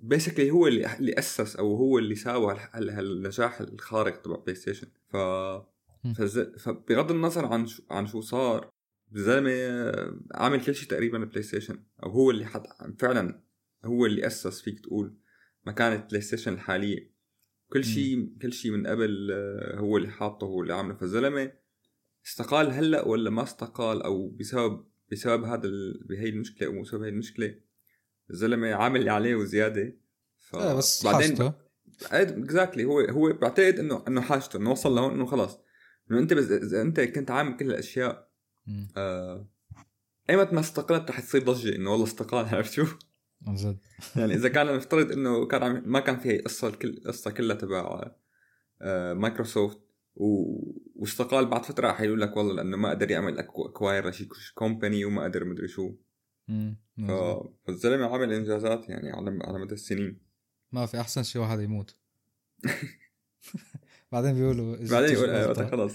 basically 0.00 0.50
هو 0.50 0.66
اللي 0.66 0.96
اللي 0.98 1.18
أسس 1.18 1.56
أو 1.56 1.76
هو 1.76 1.98
اللي 1.98 2.14
ساوى 2.14 2.52
هال- 2.52 2.68
هال- 2.72 2.90
هالنجاح 2.90 3.60
الخارق 3.60 4.22
تبع 4.22 4.36
بلاي 4.36 4.54
ستيشن 4.54 4.86
ف. 5.12 5.16
فز... 6.18 6.38
فبغض 6.38 7.10
النظر 7.10 7.46
عن 7.46 7.66
شو... 7.66 7.82
عن 7.90 8.06
شو 8.06 8.20
صار 8.20 8.70
الزلمه 9.14 9.50
عامل 10.34 10.64
كل 10.64 10.74
شيء 10.74 10.88
تقريبا 10.88 11.18
بلاي 11.18 11.42
ستيشن 11.42 11.82
أو 12.02 12.10
هو 12.10 12.30
اللي 12.30 12.46
حط 12.46 12.66
فعلا 12.98 13.42
هو 13.84 14.06
اللي 14.06 14.26
أسس 14.26 14.60
فيك 14.60 14.80
تقول 14.80 15.16
مكانه 15.66 15.96
بلاي 15.96 16.20
ستيشن 16.20 16.52
الحالية. 16.52 17.12
كل 17.72 17.84
شيء 17.84 18.32
كل 18.42 18.52
شيء 18.52 18.70
من 18.70 18.86
قبل 18.86 19.28
آه، 19.32 19.76
هو 19.78 19.96
اللي 19.96 20.08
حاطه 20.10 20.44
هو 20.44 20.62
اللي 20.62 20.74
عامله. 20.74 20.94
فالزلمه 20.94 21.52
استقال 22.26 22.70
هلأ 22.70 23.06
ولا 23.06 23.30
ما 23.30 23.42
استقال 23.42 24.02
أو 24.02 24.28
بسبب 24.28 24.84
بسبب 25.12 25.44
هذا 25.44 25.68
ال... 25.68 26.04
بهي 26.08 26.28
المشكلة 26.28 26.68
أو 26.68 26.82
بسبب 26.82 27.02
هي 27.02 27.08
المشكلة؟ 27.08 27.54
الزلمة 28.30 28.74
عامل 28.74 29.00
اللي 29.00 29.10
عليه 29.10 29.34
وزيادة 29.34 29.96
ف... 30.38 30.56
إيه 30.56 30.74
بس 30.74 31.06
حاجته 31.06 31.52
exactly 32.12 32.84
هو 32.84 33.00
هو 33.00 33.32
بعتقد 33.32 33.78
إنه 33.78 34.04
إنه 34.08 34.20
حاجته 34.20 34.56
إنه 34.56 34.70
وصل 34.70 34.94
لهون 34.94 35.14
إنه 35.14 35.26
خلاص 35.26 35.58
إنه 36.10 36.18
أنت 36.18 36.34
بس 36.34 36.50
إذا 36.50 36.82
أنت 36.82 37.00
كنت 37.00 37.30
عامل 37.30 37.56
كل 37.56 37.66
الاشياء. 37.66 38.28
آه 38.96 39.48
ايمت 40.30 40.52
ما 40.52 40.60
استقلت 40.60 41.10
رح 41.10 41.20
تصير 41.20 41.42
ضجة 41.42 41.76
إنه 41.76 41.90
والله 41.90 42.04
استقال 42.04 42.46
عرفت 42.54 42.72
شو؟ 42.72 42.86
عن 43.46 43.54
جد 43.54 43.78
يعني 44.16 44.34
إذا 44.34 44.48
كان 44.48 44.76
نفترض 44.76 45.12
إنه 45.12 45.46
كان 45.46 45.62
عم 45.62 45.82
ما 45.86 46.00
كان 46.00 46.18
في 46.18 46.28
هي 46.28 46.36
القصة 46.36 46.68
الكل 46.68 46.88
القصة 46.88 47.30
كلها 47.30 47.56
تبع 47.56 48.10
آه 48.82 49.14
مايكروسوفت 49.14 49.78
و... 50.16 50.54
واستقال 50.96 51.46
بعد 51.46 51.64
فترة 51.64 51.88
رح 51.88 52.00
يقول 52.00 52.20
لك 52.20 52.36
والله 52.36 52.54
لأنه 52.54 52.76
ما 52.76 52.90
قدر 52.90 53.10
يعمل 53.10 53.38
acquire 53.38 54.08
لشي 54.08 54.28
company 54.54 55.04
وما 55.04 55.24
قدر 55.24 55.44
مدري 55.44 55.68
شو. 55.68 55.94
فالزلمة 57.66 58.06
عمل 58.06 58.32
إنجازات 58.32 58.88
يعني 58.88 59.10
على 59.10 59.38
على 59.44 59.58
مدى 59.58 59.74
السنين. 59.74 60.18
ما 60.72 60.86
في 60.86 61.00
أحسن 61.00 61.22
شيء 61.22 61.42
واحد 61.42 61.60
يموت. 61.60 61.96
بعدين 64.12 64.34
بيقولوا 64.34 64.76
بعدين 64.90 65.10
يقول 65.10 65.30
آه، 65.30 65.70
خلص 65.70 65.94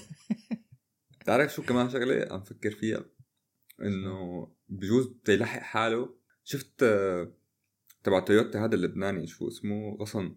تعرف 1.25 1.53
شو 1.53 1.63
كمان 1.63 1.89
شغلة 1.89 2.27
عم 2.31 2.43
فكر 2.43 2.71
فيها؟ 2.71 3.05
إنه 3.81 4.47
بجوز 4.69 5.07
بده 5.07 5.33
يلحق 5.33 5.61
حاله. 5.61 6.15
شفت 6.43 6.83
آه، 6.83 7.33
تبع 8.03 8.19
تويوتا 8.19 8.65
هذا 8.65 8.75
اللبناني 8.75 9.27
شو 9.27 9.47
اسمه؟ 9.47 9.97
غصن 9.99 10.35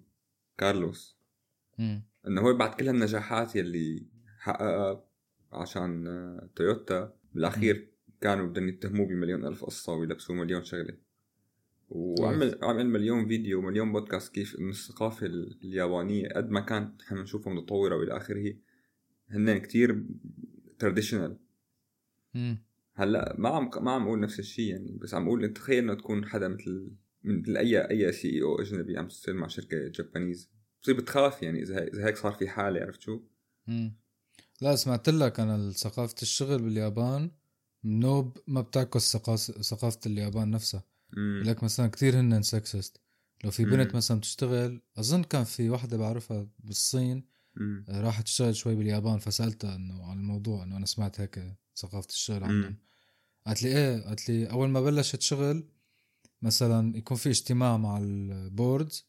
كارلوس. 0.59 1.19
إنه 2.27 2.41
هو 2.41 2.55
بعد 2.55 2.75
كل 2.75 2.89
هالنجاحات 2.89 3.57
يلي 3.57 4.07
حققها 4.39 5.05
عشان 5.53 6.07
آه، 6.07 6.51
تويوتا. 6.57 7.17
بالأخير 7.35 7.96
كانوا 8.21 8.47
بدهم 8.47 8.69
يتهموه 8.69 9.07
بمليون 9.07 9.47
ألف 9.47 9.65
قصة 9.65 9.93
ويلبسوه 9.93 10.37
مليون 10.37 10.65
شغلة. 10.65 10.97
وعمل 11.89 12.59
عمل 12.63 12.87
مليون 12.87 13.29
فيديو 13.29 13.59
ومليون 13.59 13.93
بودكاست 13.93 14.35
كيف 14.35 14.59
إنه 14.59 14.71
الثقافة 14.71 15.27
اليابانية 15.27 16.29
قد 16.29 16.51
ما 16.51 16.61
كانت 16.61 17.03
نحن 17.03 17.15
نشوفها 17.15 17.53
متطورة 17.53 17.97
والى 17.97 18.17
آخره 18.17 18.55
هن 19.29 19.59
كتير 19.59 20.05
traditional 20.79 21.37
هلأ 22.95 23.35
ما 23.39 23.49
عم 23.49 23.71
ما 23.81 23.91
عم 23.91 24.07
أقول 24.07 24.21
نفس 24.21 24.39
الشيء 24.39 24.71
يعني 24.71 24.99
بس 25.01 25.15
عم 25.15 25.27
أقول 25.27 25.53
تخيل 25.53 25.79
إنه 25.79 25.95
تكون 25.95 26.27
حدا 26.27 26.49
مثل 26.49 26.91
مثل 27.25 27.57
اي 27.57 27.91
a 27.91 28.13
CEO 28.13 28.61
أجنبي 28.61 28.99
عم 28.99 29.09
تشتغل 29.09 29.37
مع 29.37 29.47
شركة 29.47 29.89
Japanese 29.89 30.51
بتصير 30.81 30.97
بتخاف 30.97 31.43
يعني 31.43 31.63
إذا 31.63 31.85
إذا 31.85 32.07
هيك 32.07 32.17
صار 32.17 32.33
في 32.33 32.49
حالة 32.49 32.81
عرفت 32.81 33.01
شو؟ 33.01 33.21
مم. 33.67 33.97
لا 34.61 34.77
سمعت 34.77 35.09
لك 35.09 35.41
أنا 35.41 35.71
ثقافة 35.71 36.15
الشغل 36.23 36.63
باليابان. 36.63 37.31
nope 37.87 38.39
ما 38.47 38.61
بتعكس 38.61 39.17
ثقافة 39.63 40.01
اليابان 40.07 40.51
نفسها. 40.51 40.85
لك 41.43 41.65
مثلا 41.65 41.87
كثير 41.87 42.21
هن 42.21 42.43
sexist 42.43 43.01
لو 43.45 43.51
في 43.51 43.65
بنت 43.65 43.91
مم. 43.91 43.97
مثلا 43.97 44.19
بتشتغل 44.19 44.81
أظن 44.97 45.23
كان 45.23 45.45
في 45.45 45.71
وحده 45.71 45.97
بعرفها 45.97 46.49
بالصين 46.59 47.25
مم. 47.57 47.85
راحت 47.89 48.25
تشتغل 48.25 48.57
شوي 48.57 48.75
باليابان 48.75 49.19
فسألتها 49.19 49.77
إنه 49.77 50.05
عن 50.05 50.19
الموضوع 50.19 50.63
إنه 50.63 50.77
أنا 50.77 50.87
سمعت 50.87 51.21
هيك 51.21 51.55
ثقافة 51.77 52.09
الشغل 52.09 52.45
عندهم 52.45 52.77
قالت 53.47 53.63
لي 53.63 53.69
إيه؟ 53.69 54.01
قالت 54.01 54.29
لي 54.29 54.51
أول 54.51 54.69
ما 54.69 54.81
بلشت 54.81 55.21
شغل 55.21 55.69
مثلا 56.43 56.97
يكون 56.97 57.17
في 57.17 57.29
اجتماع 57.29 57.77
مع 57.77 57.99
ال 57.99 58.14
boards 58.14 59.07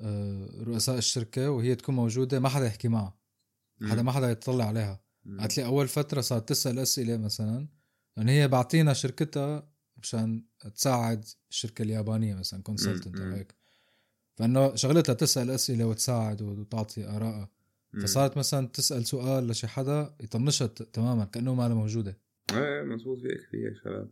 آه 0.00 0.48
رؤساء 0.60 0.98
الشركة 0.98 1.50
وهي 1.50 1.74
تكون 1.74 1.94
موجودة 1.94 2.40
ما 2.40 2.48
حدا 2.48 2.66
يحكي 2.66 2.88
معها. 2.88 3.18
حدا 3.82 4.02
ما 4.02 4.12
حدا 4.12 4.30
يطلع 4.30 4.64
عليها. 4.64 5.04
قالت 5.38 5.56
لي 5.56 5.64
أول 5.64 5.88
فترة 5.88 6.20
صارت 6.20 6.48
تسأل 6.48 6.78
أسئلة 6.78 7.16
مثلا 7.16 7.68
لأنه 8.16 8.32
هي 8.32 8.48
بعطينا 8.48 8.92
شركتها 8.92 9.68
مشان 9.96 10.44
تساعد 10.74 11.24
الشركة 11.50 11.82
اليابانية 11.82 12.34
مثلا 12.34 12.62
consultant 12.62 13.20
أو 13.20 13.30
هيك. 13.30 13.54
فإنه 14.34 14.74
شغلتها 14.74 15.12
تسأل 15.12 15.50
أسئلة 15.50 15.84
وتساعد 15.84 16.42
وتعطي 16.42 17.08
ارائها 17.08 17.50
فصارت 18.02 18.38
مثلا 18.38 18.68
تسأل 18.68 19.06
سؤال 19.06 19.48
لشي 19.48 19.66
حدا 19.66 20.14
يطنشها 20.20 20.66
تماما 20.66 21.24
كأنه 21.24 21.54
ما 21.54 21.68
موجودة. 21.68 22.18
إيه 22.52 22.82
مزبوط 22.82 23.18
في 23.18 23.38
في 23.50 23.74
شغلات 23.84 24.10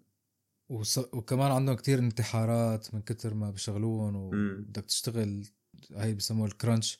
وص... 0.68 0.98
وكمان 0.98 1.50
عندهم 1.50 1.76
كتير 1.76 1.98
انتحارات 1.98 2.94
من 2.94 3.02
كتر 3.02 3.34
ما 3.34 3.50
بشغلون 3.50 4.14
وبدك 4.14 4.84
تشتغل 4.84 5.44
هي 5.92 6.14
بسموها 6.14 6.48
الكرانش 6.48 6.98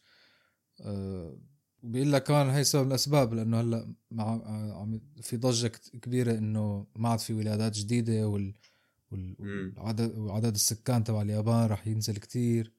أه 0.81 1.39
بيقول 1.83 2.13
لك 2.13 2.23
كمان 2.23 2.51
هي 2.51 2.65
سبب 2.65 2.89
الأسباب 2.89 3.35
لأنه 3.35 3.61
هلأ 3.61 3.95
مع 4.11 4.25
عم 4.81 5.01
في 5.23 5.37
ضجة 5.37 5.73
كبيرة 6.03 6.33
إنه 6.33 6.87
ما 6.97 7.09
عاد 7.09 7.19
في 7.19 7.35
ولادات 7.35 7.73
جديدة 7.79 8.29
وال 8.29 8.55
والعدد 9.11 10.19
وعدد 10.19 10.55
السكان 10.55 11.05
تبع 11.05 11.23
اليابان 11.23 11.67
راح 11.67 11.87
ينزل 11.87 12.17
كتير. 12.17 12.73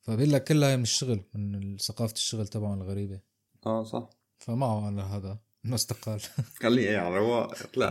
فبيقول 0.00 0.32
لك 0.32 0.44
كلها 0.44 0.68
هي 0.70 0.76
من 0.76 0.82
الشغل 0.82 1.24
من 1.34 1.78
ثقافة 1.78 2.12
الشغل 2.12 2.46
تبعهم 2.46 2.82
الغريبة. 2.82 3.20
آه 3.66 3.84
صح. 3.84 4.10
فمعه 4.38 4.88
أنا 4.88 5.16
هذا 5.16 5.38
إنه 5.64 5.74
استقال. 5.74 6.20
خليه 6.62 6.88
إيه 6.88 6.98
على 6.98 7.16
رواق. 7.16 7.66
طلع 7.66 7.86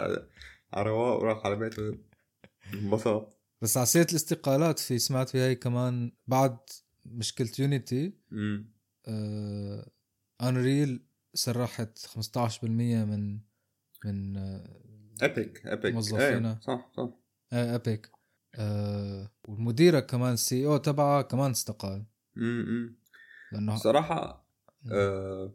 على 0.74 0.90
رواق 0.90 1.22
وراح 1.22 1.46
على 1.46 1.56
بيته. 1.56 1.98
انبسط. 2.74 3.38
بس 3.62 3.78
على 3.78 3.86
سيرة 3.86 4.08
الاستقالات 4.10 4.80
في 4.80 5.00
سمعت 5.00 5.30
في 5.30 5.38
هي 5.38 5.56
كمان 5.56 6.12
بعد 6.28 6.58
مشكلة 7.06 7.50
يونيتي 7.60 8.14
انريل 10.42 11.06
سرحت 11.34 11.98
15% 11.98 13.06
من 13.06 13.40
من 14.06 14.38
Epic 15.22 15.66
Epic 15.66 15.94
موظفينا. 15.94 16.52
إيه 16.52 16.60
صح 16.60 16.92
صح. 16.98 17.10
إيه 17.54 17.76
Epic 17.76 18.12
آه 18.56 19.32
والمديرة 19.48 20.00
كمان 20.00 20.34
ال 20.34 20.66
CEO 20.66 20.78
تبعها 20.78 21.22
كمان 21.22 21.52
استقال. 21.52 22.06
امم 22.38 22.96
لأنه 23.52 23.76
صراحة 23.76 24.48
آه 24.92 25.54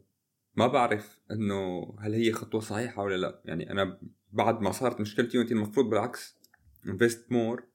ما 0.55 0.67
بعرف 0.67 1.19
إنه 1.31 1.93
هل 1.99 2.13
هي 2.13 2.31
خطوة 2.31 2.61
صحيحة 2.61 3.03
ولا 3.03 3.15
لأ. 3.15 3.41
يعني 3.45 3.71
أنا 3.71 3.99
بعد 4.31 4.61
ما 4.61 4.71
صارت 4.71 5.01
مشكله 5.01 5.29
يونيتي 5.33 5.53
المفروض 5.53 5.89
بالعكس 5.89 6.39
invest 6.87 7.31
more 7.31 7.67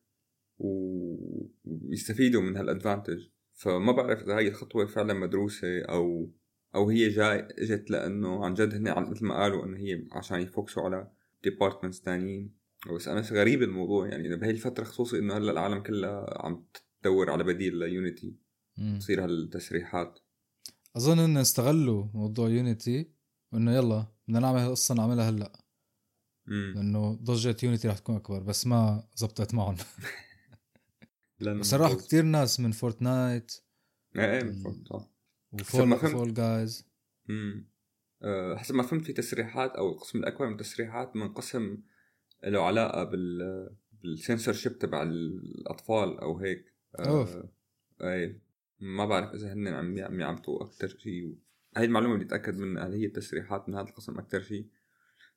ويستفيدوا 0.59 2.43
من 2.43 2.57
هال 2.57 2.69
advantage 2.69 3.27
فما 3.55 3.93
بعرف 3.93 4.23
إذا 4.23 4.39
هي 4.39 4.49
الخطوة 4.49 4.87
فعلا 4.87 5.15
مدروسة 5.15 5.83
أو 5.83 6.31
أو 6.75 6.91
هي 6.91 7.09
جاي 7.09 7.49
إجت 7.59 7.91
لأنه 7.91 8.45
عن 8.45 8.55
جد 8.55 8.75
هن 8.75 9.11
مثل 9.11 9.25
ما 9.25 9.43
قالوا 9.43 9.65
إنه 9.65 9.77
هي 9.77 10.05
عشان 10.13 10.41
يfocusوا 10.41 10.83
على 10.83 11.11
departments 11.45 12.03
ثانيين 12.03 12.55
بس 12.93 13.09
أنا 13.09 13.21
غريب 13.21 13.63
الموضوع 13.63 14.09
يعني 14.09 14.37
بهي 14.37 14.51
الفترة 14.51 14.85
خصوصي 14.85 15.19
إنه 15.19 15.37
هلأ 15.37 15.53
العالم 15.53 15.83
كلها 15.83 16.47
عم 16.47 16.65
تدور 17.03 17.31
على 17.31 17.45
بديل 17.45 17.77
ليونيتي 17.77 18.37
تصير 18.99 19.25
هالتسريحات. 19.25 20.19
أظن 20.97 21.19
إنه 21.19 21.41
استغلوا 21.41 22.07
موضوع 22.15 22.49
يونيتي 22.49 23.11
وإنه 23.53 23.73
يلا 23.75 24.07
بدنا 24.29 24.41
نعمل 24.41 24.59
هالقصة 24.59 24.95
نعملها 24.95 25.31
هلأ. 25.31 25.53
لأنه 26.47 27.15
ضجة 27.15 27.57
يونيتي 27.63 27.89
رح 27.89 27.99
تكون 27.99 28.17
أكبر 28.17 28.43
بس 28.43 28.67
ما 28.67 29.09
زبطت 29.15 29.55
معهم. 29.55 29.77
صراحة 31.63 31.95
كثير 31.95 32.23
ناس 32.23 32.61
من 32.61 32.73
فورتنايت. 32.73 33.53
إيه 34.17 34.33
إيه 34.33 34.43
من 34.43 34.53
فورتنايت 34.53 35.09
وفول 35.53 35.99
فول 35.99 36.35
جايز. 36.35 36.89
امم 37.31 37.75
حسب 38.57 38.75
ما 38.75 38.83
فهمت 38.83 39.05
في 39.05 39.13
تسريحات 39.13 39.71
أو 39.71 39.89
القسم 39.89 40.19
الأكبر 40.19 40.47
من 40.47 40.53
التسريحات 40.53 41.17
من 41.17 41.33
قسم 41.33 41.79
له 42.45 42.63
علاقة 42.63 43.05
بال 43.05 43.71
بالسنسور 44.03 44.55
شيب 44.55 44.79
تبع 44.79 45.03
الأطفال 45.03 46.21
أو 46.21 46.39
هيك. 46.39 46.75
أوف. 46.99 47.37
آه 47.37 47.49
اي 48.03 48.41
ما 48.81 49.07
بعرف 49.07 49.35
إذا 49.35 49.53
هن 49.53 49.69
عم 49.69 49.99
عم 49.99 50.21
يعمطوا 50.21 50.63
أكثر 50.65 50.89
شيء 50.89 51.39
هاي 51.77 51.85
المعلومة 51.85 52.17
بدي 52.17 52.25
أتأكد 52.25 52.59
منها 52.59 52.87
هل 52.87 52.93
هي 52.93 53.07
التسريحات 53.07 53.69
من 53.69 53.75
هذا 53.75 53.89
القسم 53.89 54.19
أكثر 54.19 54.41
شيء 54.41 54.69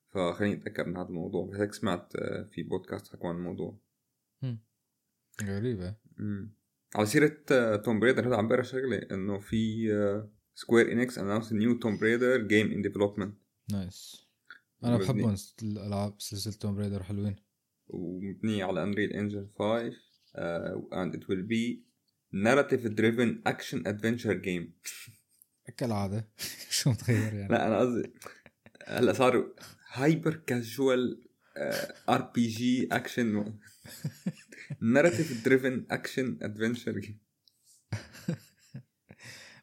فخليني 0.09 0.55
أتأكد 0.61 0.87
من 0.87 0.97
هذا 0.97 1.07
الموضوع. 1.07 1.55
هيك 1.55 1.73
سمعت 1.73 2.15
آه، 2.15 2.43
في 2.43 2.63
بودكاست 2.63 3.13
حكوا 3.13 3.29
عن 3.29 3.35
الموضوع. 3.35 3.77
غريبة. 5.43 5.95
امم 6.19 6.57
على 6.95 7.05
سيرة 7.05 7.37
Tomb 7.75 7.99
Raider 7.99 8.27
هذا 8.27 8.35
عم 8.35 8.47
بقرا 8.47 8.61
شغلة 8.61 8.97
إنه 9.11 9.39
في 9.39 9.89
Square 10.55 10.91
Enix 10.91 11.17
announce 11.17 11.53
new 11.53 11.79
Tomb 11.79 11.97
Raider 11.97 12.37
game 12.37 12.71
in 12.71 12.81
development 12.81 13.37
nice 13.71 14.27
أنا 14.83 14.97
بحبهم 14.97 15.35
الألعاب 15.63 16.15
سلسلة 16.21 16.53
Tomb 16.53 16.75
Raider 16.75 17.03
حلوين. 17.03 17.35
ومبنية 17.87 18.65
على 18.65 18.83
Unreal 18.83 19.13
Engine 19.13 19.47
5 19.59 19.93
and 20.93 21.15
it 21.15 21.29
will 21.29 21.41
be 21.41 21.87
narrative 22.33 22.87
driven 22.99 23.51
action 23.53 23.79
adventure 23.87 24.37
game. 24.45 24.67
كالعادة. 25.77 26.27
شو 26.69 26.89
متغير 26.89 27.33
يعني؟ 27.33 27.53
لا 27.53 27.67
أنا 27.67 27.79
قصدي 27.79 28.13
هلا 28.87 29.13
صاروا 29.13 29.45
hyper 29.91 30.35
casual 30.35 31.27
RPG 32.09 32.87
action 32.91 33.53
narrative 34.81 35.45
driven 35.45 35.85
action 35.91 36.37
adventure 36.41 37.15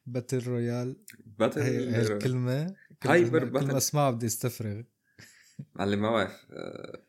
battle 0.07 0.39
royale 0.39 0.97
battle 1.27 1.61
هي 1.61 2.01
الكلمة 2.01 2.77
hyper 3.05 3.45
battle 3.45 3.67
كلمة 3.67 3.77
اسمعها 3.77 4.11
بدي 4.11 4.27
استفرغ. 4.27 4.83
معلم 5.75 6.03
ما 6.03 6.11
بعرف 6.11 6.47
آه، 6.51 7.07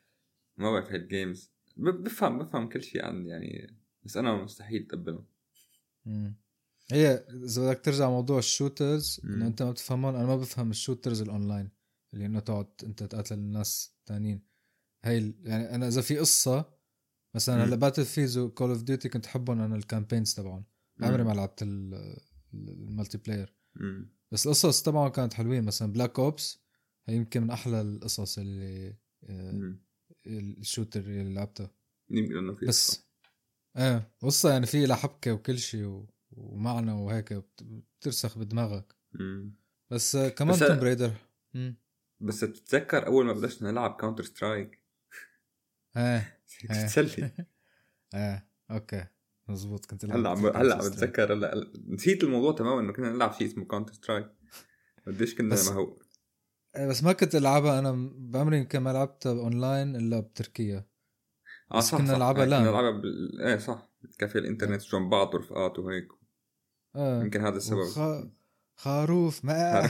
ما 0.57 0.71
بعرف 0.71 0.91
هال 0.91 1.08
games 1.08 1.51
بفهم 1.77 2.39
بفهم 2.39 2.69
كل 2.69 2.83
شيء 2.83 3.05
عن 3.05 3.27
يعني 3.27 3.77
بس 4.03 4.17
أنا 4.17 4.43
مستحيل 4.43 4.81
اتقبلهم 4.81 5.25
هي 6.91 7.25
إذا 7.45 7.71
بدك 7.71 7.85
ترجع 7.85 8.09
موضوع 8.09 8.39
ال 8.39 8.48
shooters 8.48 9.21
إنه 9.23 9.47
أنت 9.47 9.63
ما 9.63 9.71
بتفهمون 9.71 10.15
أنا 10.15 10.25
ما 10.25 10.35
بفهم 10.35 10.71
ال 10.71 10.77
shooters 10.77 11.21
ال 11.21 11.28
online 11.28 11.69
اللي 12.13 12.25
إنه 12.25 12.39
تقعد 12.39 12.67
أنت 12.83 13.03
تقاتل 13.03 13.35
الناس 13.35 13.95
الثانيين 13.99 14.41
هي 15.03 15.33
يعني 15.43 15.75
أنا 15.75 15.87
إذا 15.87 16.01
في 16.01 16.17
قصة 16.17 16.74
مثلا 17.35 17.63
هلا 17.63 17.75
Battlefield 17.75 18.05
و 18.05 18.37
Call 18.37 18.69
of 18.69 18.83
Duty 18.83 19.09
كنت 19.09 19.25
أحبهم 19.25 19.61
أنا 19.61 19.75
ال 19.75 19.81
campaigns 19.81 20.33
تبعهم. 20.33 20.65
عمري 21.01 21.23
ما 21.23 21.33
لعبت 21.33 21.63
ال 22.53 23.17
multiplayer 23.17 23.55
بس 24.31 24.45
القصص 24.45 24.83
تبعهم 24.83 25.07
كانت 25.07 25.33
حلوين. 25.33 25.63
مثلا 25.63 25.93
Black 25.93 26.19
Ops 26.19 26.65
هي 27.07 27.15
يمكن 27.15 27.43
من 27.43 27.51
أحلى 27.51 27.81
القصص 27.81 28.37
اللي 28.37 28.95
آه، 29.23 29.75
ال 30.27 30.36
shooter 30.36 30.99
اللي 30.99 31.33
لعبتها 31.33 31.71
بس 32.67 33.05
إيه 33.77 34.11
قصة 34.21 34.51
يعني 34.51 34.65
في 34.65 34.85
لها 34.85 34.95
حبكة 34.95 35.33
وكل 35.33 35.59
شيء 35.59 36.05
ومعنى 36.31 36.91
وهيك 36.91 37.33
بترسخ 37.61 38.37
بدماغك. 38.37 38.95
بس 39.91 40.17
كمان 40.17 40.59
Tomb 40.59 40.79
Raider 40.79 41.13
بس 42.19 42.39
تتذكر 42.39 43.07
أول 43.07 43.25
ما 43.25 43.33
بلشنا 43.33 43.71
نلعب 43.71 43.95
Counter 43.95 44.23
Strike 44.23 44.83
إيه 45.97 46.34
تتسلي 46.69 47.31
إيه 48.15 48.49
أوكي. 48.71 49.05
مزبوط 49.47 49.85
كنت 49.85 50.05
هلا 50.05 50.29
عم 50.29 50.45
هلا 50.45 50.75
عم 50.75 50.79
بتذكر 50.89 51.33
هلا 51.33 51.71
نسيت 51.87 52.23
الموضوع 52.23 52.51
تماما 52.53 52.81
إنه 52.81 52.93
كنا 52.93 53.09
نلعب 53.09 53.33
شيء 53.33 53.47
اسمه 53.47 53.65
كاونتر 53.65 53.93
سترايك 53.93 54.27
قديش 55.07 55.35
كنا 55.35 55.55
ما 55.55 55.71
هو. 55.71 55.97
إيه، 56.75 56.87
بس 56.87 57.03
ما 57.03 57.13
كنت 57.13 57.35
ألعبها 57.35 57.79
أنا 57.79 58.09
بعمري 58.17 58.57
يمكن 58.57 58.79
ما 58.79 58.89
لعبتها 58.93 59.31
اونلاين 59.31 59.95
إلا 59.95 60.19
بتركيا. 60.19 60.85
آه 61.71 61.77
بس 61.77 61.83
صح 61.83 61.97
كنا. 61.97 62.13
نلعبها 62.15 62.43
إيه، 62.43 62.49
كنا 62.49 62.55
لأن. 62.55 62.67
نلعبها 62.67 62.91
بال... 62.91 63.41
إيه 63.41 63.57
صح. 63.57 63.89
كافيه 64.19 64.39
الإنترنت 64.39 64.81
جنب 64.81 65.09
بعض 65.09 65.33
ورفقات 65.33 65.79
وهيك. 65.79 66.07
آه 66.95 67.21
يمكن 67.23 67.41
هذا 67.45 67.57
السبب. 67.57 67.77
وخ... 67.79 67.99
خروف 68.75 69.45
ما 69.45 69.89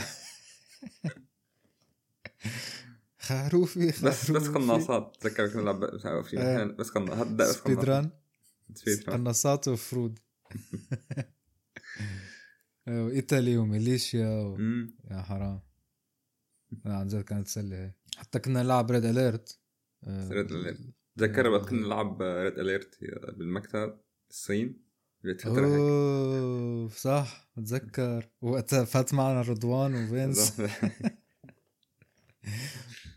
خروفي 3.26 3.86
بس 3.86 4.30
بس. 4.30 4.48
قناصات 4.48 5.16
تذكر 5.20 5.48
كنا 5.48 5.62
نلعب 5.62 5.80
بس 6.76 6.90
قناصات. 6.90 7.26
بس 7.26 7.56
سبيد 7.56 7.84
ران. 7.84 8.10
قناصات 9.06 9.68
وفرود. 9.68 10.18
وايطالي 12.86 13.56
وميليشيا 13.56 14.28
و... 14.28 14.58
يا 15.10 15.22
حرام. 15.22 15.60
عن 16.86 17.06
جد 17.06 17.20
كانت 17.20 17.48
سلة 17.48 17.76
هي 17.76 17.92
حتى 18.16 18.38
كنا 18.38 18.62
نلعب 18.62 18.90
ريد 18.90 19.04
اليرت 19.04 19.58
Red 20.04 20.50
Alert. 20.50 20.80
تذكر 21.16 21.48
وقت 21.48 21.68
كنا 21.68 21.80
نلعب 21.80 22.22
ريد 22.22 22.58
اليرت 22.58 22.98
بالمكتب 23.36 23.98
الصين 24.30 24.82
جت 25.24 25.40
فترة 25.40 25.66
هيك. 25.66 25.80
أوه 25.80 26.88
صح 26.88 27.48
بتذكر 27.56 28.28
وقتها 28.40 28.84
فات 28.84 29.14
معنا 29.14 29.40
رضوان 29.40 30.04
وفينس. 30.04 30.52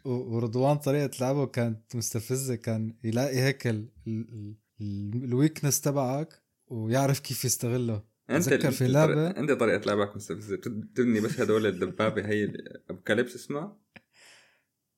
ورضوان 0.05 0.77
طريقة 0.77 1.11
لعبه 1.21 1.45
كانت 1.45 1.95
مستفزة 1.95 2.55
كان 2.55 2.95
يلاقي 3.03 3.39
هيك 3.39 3.67
ال- 3.67 3.89
ال- 4.07 4.55
ال- 4.81 5.23
الويكنس 5.23 5.81
تبعك 5.81 6.43
ويعرف 6.67 7.19
كيف 7.19 7.45
يستغله 7.45 8.03
أنت 8.29 8.53
في 8.53 8.87
لعبة؟ 8.87 9.27
أنت 9.29 9.51
طريقة 9.51 9.85
لعبك 9.85 10.15
مستفزة 10.15 10.55
بت- 10.55 10.67
تبني 10.97 11.19
بس 11.21 11.39
هدول 11.39 11.65
الدبابة 11.65 12.25
هي 12.27 12.53
أبوكاليبس 12.89 13.35
اسمها 13.35 13.77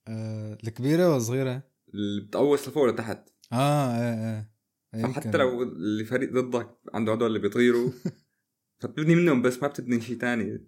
آه 0.08 0.58
الكبيرة 0.64 1.16
وصغيرة؟ 1.16 1.64
اللي 1.94 2.22
بتقوص 2.22 2.68
لفوق 2.68 2.86
لتحت 2.86 3.30
آه 3.54 3.98
إيه 3.98 4.52
إيه 4.94 5.04
فحتى. 5.04 5.38
لو 5.38 5.64
اللي 5.64 6.06
فريق 6.06 6.34
ضدك 6.34 6.78
عنده 6.94 7.14
هدول 7.14 7.28
اللي 7.28 7.40
بيطيروا 7.40 7.92
فبتبني 8.82 9.16
منهم 9.16 9.42
بس 9.42 9.62
ما 9.62 9.68
بتبني 9.68 10.02
شيء 10.02 10.18
تاني 10.18 10.68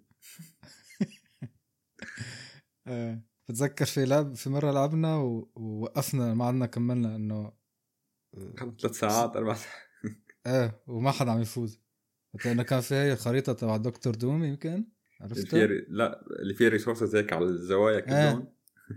آه. 2.86 3.22
بتذكر 3.48 3.84
في 3.84 4.04
لعب 4.04 4.34
في 4.34 4.50
مرة 4.50 4.70
لعبنا 4.70 5.16
ووقفنا 5.16 6.34
ما 6.34 6.44
عدنا 6.44 6.66
كملنا 6.66 7.16
إنه 7.16 7.52
خمس 8.58 8.80
ثلاث 8.80 8.98
ساعات 8.98 9.36
أربع 9.36 9.54
ساعات. 9.54 9.82
إيه 10.46 10.82
وما 10.86 11.10
حدا 11.10 11.30
عم 11.30 11.40
يفوز. 11.40 11.80
لأنه 12.44 12.62
كان 12.62 12.80
في 12.80 12.94
هي 12.94 13.12
الخريطة 13.12 13.52
تبع 13.52 13.76
دكتور 13.76 14.14
دوم 14.14 14.44
يمكن 14.44 14.84
عرفتها؟ 15.20 15.44
فيها 15.44 15.66
ري- 15.66 15.86
لا 15.88 16.24
اللي 16.42 16.54
فيها 16.54 16.68
resources 16.68 17.16
هيك 17.16 17.32
على 17.32 17.44
الزوايا 17.44 18.00
كلهم. 18.00 18.52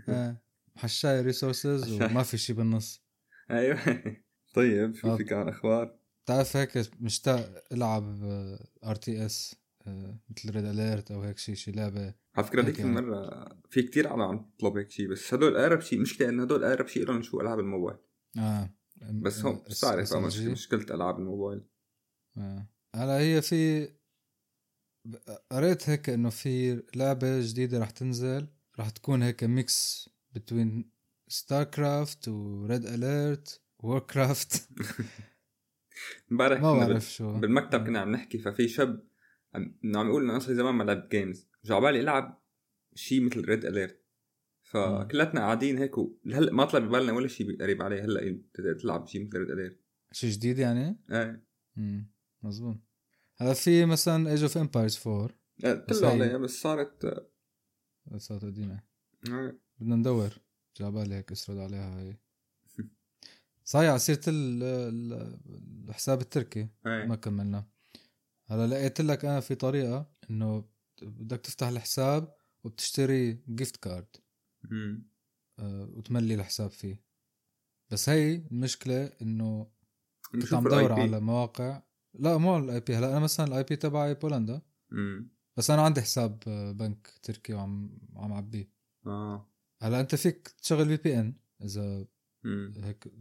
إيه. 0.08 0.42
حشاي 0.76 1.20
resources. 1.20 1.92
وما 1.92 2.22
في 2.22 2.38
شي 2.38 2.52
بالنص. 2.52 3.02
أيوه. 3.50 3.78
طيب 4.54 4.94
شو 4.94 5.12
آه. 5.12 5.16
في 5.16 5.24
كان 5.24 5.48
أخبار؟ 5.48 5.98
بتعرف 6.24 6.56
هيك 6.56 6.90
مشتاق 7.00 7.64
العب 7.72 8.22
RTS 8.84 9.54
مثل 10.30 10.50
Red 10.50 10.64
Alert 10.64 11.10
أو 11.10 11.22
هيك 11.22 11.38
شي 11.38 11.54
شي 11.54 11.72
لعبة 11.72 12.14
على 12.36 12.46
فكرة 12.46 12.60
هيك 12.60 12.66
ديك 12.66 12.78
يعني. 12.78 12.98
المره 12.98 13.48
في 13.70 13.82
كتير 13.82 14.08
عالم 14.08 14.22
عم 14.22 14.50
تطلب 14.58 14.76
هيك 14.76 14.90
شيء 14.90 15.08
بس 15.08 15.34
هدول 15.34 15.56
أقرب 15.56 15.80
شيء 15.80 16.00
مشكله 16.00 16.28
انه 16.28 16.42
هدول 16.42 16.64
أقرب 16.64 16.86
شيء 16.86 17.04
لهم 17.06 17.22
شو 17.22 17.40
ألعاب 17.40 17.58
الموبايل. 17.58 17.98
آه. 18.38 18.74
بس 19.12 19.44
هم 19.44 19.62
اس- 19.68 19.78
بتعرف 19.78 20.12
آه، 20.12 20.20
مشكلة 20.50 20.86
ألعاب 20.94 21.18
الموبايل. 21.18 21.64
آه. 22.38 22.66
هلا 22.96 23.18
هي 23.18 23.42
في 23.42 23.88
قريت 25.50 25.88
هيك 25.88 26.08
إنه 26.10 26.30
في 26.30 26.82
لعبة 26.96 27.40
جديدة 27.40 27.78
رح 27.78 27.90
تنزل 27.90 28.46
رح 28.78 28.90
تكون 28.90 29.22
هيك 29.22 29.44
mix 29.44 30.10
between 30.32 30.90
StarCraft 31.28 32.28
و 32.28 32.43
Red 32.43 32.86
Alert 32.86 33.60
و 33.78 33.88
Warcraft 33.88 34.68
امبارح 36.32 36.60
ما 36.60 36.72
بعرف 36.74 37.10
شو. 37.12 37.38
بالمكتب 37.38 37.84
كنا 37.86 37.98
عم 38.00 38.12
نحكي 38.12 38.38
ففي 38.38 38.68
شاب 38.68 39.08
إنه 39.56 39.98
عم 39.98 40.06
يقول 40.08 40.22
إنه 40.22 40.30
أنا 40.32 40.38
صار 40.40 40.50
لي 40.50 40.56
زمان 40.56 40.74
ما 40.74 40.84
لعبت 40.84 41.10
games 41.10 41.48
جاي 41.64 41.74
على 41.74 41.82
بالي 41.86 42.00
العب 42.00 42.42
شيء 42.94 43.20
مثل 43.24 43.40
Red 43.44 43.64
Alert 43.64 44.04
فكلتنا 44.62 45.40
قاعدين 45.40 45.78
هيك 45.78 45.92
هلا 46.26 46.52
ما 46.52 46.64
طلع 46.64 46.78
ببالنا 46.86 47.12
ولا 47.12 47.28
شيء 47.28 47.62
قريب 47.62 47.82
عليه. 47.82 48.04
هلأ 48.04 48.42
تقدر 48.54 48.74
تلعب 48.74 49.06
شيء 49.06 49.26
مثل 49.26 49.38
ريد 49.38 49.50
اليرت 49.50 49.80
شي 50.12 50.28
جديد 50.30 50.58
يعني؟ 50.58 51.00
إيه. 51.10 51.44
امم 51.78 52.10
مزبوط 52.42 52.76
هلأ 53.36 53.52
في 53.54 53.84
مثلا 53.84 54.30
Age 54.30 54.42
of 54.42 54.58
Empires 54.58 55.00
4 55.06 55.30
إيه، 55.64 55.72
بس 55.88 55.98
طلعوا 56.00 56.14
هي- 56.14 56.22
عليها 56.22 56.38
بس 56.38 56.50
صارت 56.50 57.24
صارت 58.16 58.44
قديمة. 58.44 58.82
آه، 59.30 59.58
بدنا 59.78 59.96
ندور. 59.96 60.30
جابالي 60.76 61.14
هيك 61.14 61.32
اسرد 61.32 61.58
عليها 61.58 62.00
هي 62.00 62.16
سيرة 63.98 64.20
ال- 64.28 64.62
ال- 64.62 65.38
الحساب 65.88 66.20
التركي. 66.20 66.68
إيه. 66.86 67.04
ما 67.06 67.16
كملنا. 67.16 67.66
هلا 68.50 68.66
لقيت 68.66 69.00
لك 69.00 69.24
أنا 69.24 69.40
في 69.40 69.54
طريقة 69.54 70.10
إنه 70.30 70.64
بدك 71.02 71.40
تفتح 71.40 71.66
الحساب 71.66 72.34
وبتشتري 72.64 73.32
gift 73.48 73.76
card 73.76 74.16
مم. 74.70 75.08
آه، 75.58 75.88
وتملي 75.94 76.34
الحساب 76.34 76.70
فيه 76.70 77.04
بس 77.90 78.08
هي 78.08 78.34
المشكلة 78.34 79.12
إنه 79.22 79.70
كنت 80.32 80.54
عم 80.54 80.68
دور. 80.68 80.92
على 80.92 81.20
مواقع 81.20 81.82
لا 82.14 82.36
مو 82.36 82.58
ال 82.58 82.80
IP 82.80 82.96
هلا 82.96 83.10
أنا 83.10 83.18
مثلا 83.18 83.46
ال 83.46 83.62
IP 83.62 83.76
تبعي 83.76 84.14
بولندا 84.14 84.62
مم. 84.90 85.28
بس 85.56 85.70
أنا 85.70 85.82
عندي 85.82 86.00
حساب 86.00 86.42
آه، 86.46 86.72
بنك 86.72 87.08
تركي 87.22 87.54
وعم 87.54 87.98
عم 88.16 88.32
عبيه 88.32 88.70
آه 89.06 89.48
هلا 89.82 90.00
أنت 90.00 90.14
فيك 90.14 90.48
تشغل 90.48 90.96
VPN 90.96 91.34
إذا 91.64 92.06
مم. 92.44 92.72
هيك 92.76 93.12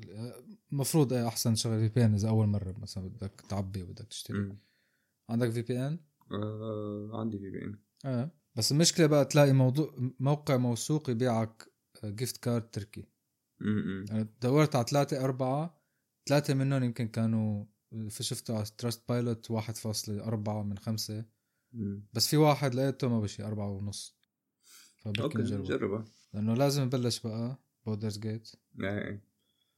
المفروض 0.71 1.13
إيه 1.13 1.27
أحسن 1.27 1.53
تشغل 1.53 1.79
VPN 1.89 2.13
إذا 2.13 2.29
أول 2.29 2.47
مرة 2.47 2.75
مثلا 2.79 3.07
بدك 3.09 3.41
تعبي 3.49 3.83
وبدك 3.83 4.07
تشتري 4.07 4.37
مم. 4.37 4.57
عندك 5.29 5.49
VPN 5.49 5.99
آه، 6.31 7.09
عندي 7.13 7.39
VPN 7.39 7.79
آه. 8.05 8.31
بس 8.55 8.71
المشكلة 8.71 9.07
بقى 9.07 9.25
تلاقي 9.25 9.53
موضوع 9.53 9.93
موقع 10.19 10.57
موثوق 10.57 11.09
يبيعك 11.09 11.71
gift 12.05 12.37
card 12.37 12.69
تركي. 12.69 13.05
مم. 13.59 14.05
أنا 14.11 14.27
دورت 14.41 14.75
على 14.75 14.85
ثلاثة 14.89 15.23
أربعة 15.23 15.81
ثلاثة 16.27 16.53
منهم 16.53 16.83
يمكن 16.83 17.07
كانوا 17.07 17.65
فشفتوا 18.09 18.55
على 18.55 18.65
Trustpilot 18.77 19.51
واحد 19.51 19.75
فاصلة 19.77 20.23
أربعة 20.23 20.63
من 20.63 20.77
خمسة. 20.77 21.25
مم. 21.73 22.07
بس 22.13 22.27
في 22.27 22.37
واحد 22.37 22.75
لقيته 22.75 23.09
ما 23.09 23.19
بشي 23.19 23.43
أربعة 23.43 23.69
ونص. 23.69 24.17
فبركي 24.97 25.23
okay 25.23 25.37
نجربه. 25.37 26.05
لأنه 26.33 26.53
لازم 26.53 26.83
نبلش 26.83 27.19
بقى 27.19 27.59
Baldur's 27.85 28.19
Gate 28.19 28.51
إيه 28.79 29.23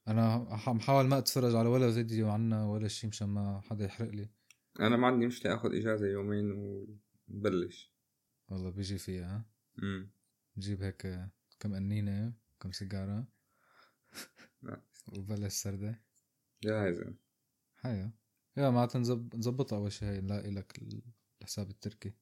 أنا 0.07 0.47
عم 0.67 0.79
حاول 0.79 1.05
ما 1.05 1.17
أتفرج 1.17 1.55
على 1.55 1.69
ولا 1.69 1.91
فيديو 1.91 2.29
عنها 2.29 2.65
ولا 2.65 2.87
شيء 2.87 3.09
مشان 3.09 3.27
ما 3.29 3.61
حدا 3.61 3.85
يحرق 3.85 4.09
لي. 4.09 4.29
أنا 4.79 4.97
ما 4.97 5.07
عندي 5.07 5.27
مشكلة 5.27 5.55
أخذ 5.55 5.75
إجازة 5.75 6.07
يومين 6.07 6.51
ونبلش 6.51 7.93
والله 8.49 8.69
بيجي 8.69 8.97
فيها 8.97 9.37
ها؟ 9.37 9.45
مم. 9.77 10.11
نجيب 10.57 10.83
هيك 10.83 11.07
كم 11.59 11.75
قنينة 11.75 12.33
كم 12.59 12.71
سيجارة. 12.71 13.27
نعم. 14.63 14.81
وبلش 15.17 15.53
سردة. 15.53 16.01
جاهزة. 16.63 17.13
حيا 17.75 18.11
يا 18.57 18.69
معناتها 18.69 18.99
نظبطها 19.35 19.77
أول 19.77 19.91
شي 19.91 20.05
هي 20.05 20.21
نلاقي 20.21 20.51
لك 20.51 20.81
الحساب 21.41 21.69
التركي. 21.69 22.13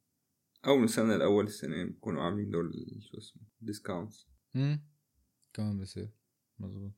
أو 0.67 0.77
من 0.77 0.83
السنة 0.83 1.15
الأول 1.15 1.45
السنة 1.45 1.83
بكونوا 1.83 2.23
عاملين 2.23 2.49
deals 2.49 2.73
شو 2.99 3.17
اسمه 3.17 3.41
discounts 3.61 4.27
امم 4.55 4.87
كمان 5.53 5.79
بصير 5.79 6.09
مزبوط. 6.59 6.91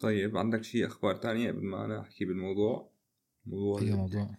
طيب 0.00 0.36
عندك 0.36 0.64
شيء 0.64 0.86
أخبار 0.86 1.16
تانية 1.16 1.50
قبل 1.50 1.64
ما 1.64 1.84
أنا 1.84 2.00
أحكي 2.00 2.24
بالموضوع؟ 2.24 2.92
موضوع 3.46 3.80
في 3.80 3.92
موضوع. 3.92 4.36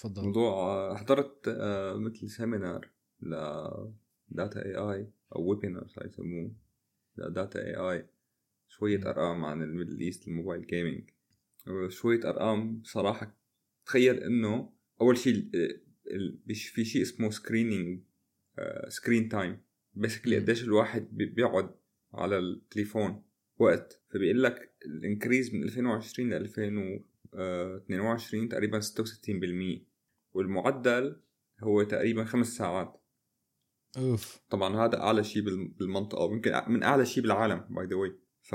تفضل 0.00 0.22
موضوع 0.22 0.52
آه، 0.52 0.96
حضرت 0.96 1.48
آه، 1.48 1.94
مثل 1.96 2.30
seminar 2.30 2.90
ل 3.20 3.30
data.ai 4.28 5.10
أو 5.36 5.50
webinar 5.50 5.86
صار 5.88 6.06
يسموه 6.06 6.52
ل 7.16 7.66
data.ai 7.66 8.06
شوية. 8.68 8.98
أرقام 9.00 9.44
عن 9.44 9.62
ال 9.62 9.67
Middle 9.67 10.00
East 10.00 10.28
ال 10.28 10.33
mobile 10.33 10.66
gaming 10.66 11.10
شوية 11.88 12.20
أرقام 12.28 12.78
بصراحة 12.80 13.38
تخيل 13.86 14.16
إنه 14.18 14.72
أول 15.00 15.16
شيء 15.18 15.50
بيش- 16.46 16.68
في 16.68 16.84
شيء 16.84 17.02
اسمه 17.02 17.30
screening 17.30 18.02
screen 18.88 19.28
time 19.28 19.60
basically. 19.94 20.36
قديش 20.38 20.64
الواحد 20.64 21.08
بي- 21.16 21.26
بيقعد 21.26 21.70
على 22.14 22.38
التليفون 22.38 23.22
وقت. 23.58 24.02
فبيقول 24.10 24.42
لك 24.42 24.74
ال 24.86 24.94
increase 24.94 25.54
من 25.54 25.62
2020 25.62 26.30
ل 26.30 26.34
2022 26.34 28.48
تقريبا 28.48 28.80
66% 28.80 29.87
والمعدل 30.32 31.22
هو 31.62 31.82
تقريبا 31.82 32.24
خمس 32.24 32.46
ساعات. 32.46 33.02
أوف. 33.98 34.40
طبعا 34.50 34.76
هذا 34.86 35.00
أعلى 35.00 35.24
شيء 35.24 35.42
بال- 35.42 35.68
بالمنطقة 35.68 36.24
ويمكن 36.24 36.52
من 36.68 36.82
أعلى 36.82 37.06
شيء 37.06 37.22
بالعالم 37.22 37.64
by 37.70 37.86
the 37.86 37.96
way 37.96 38.18
ف 38.40 38.54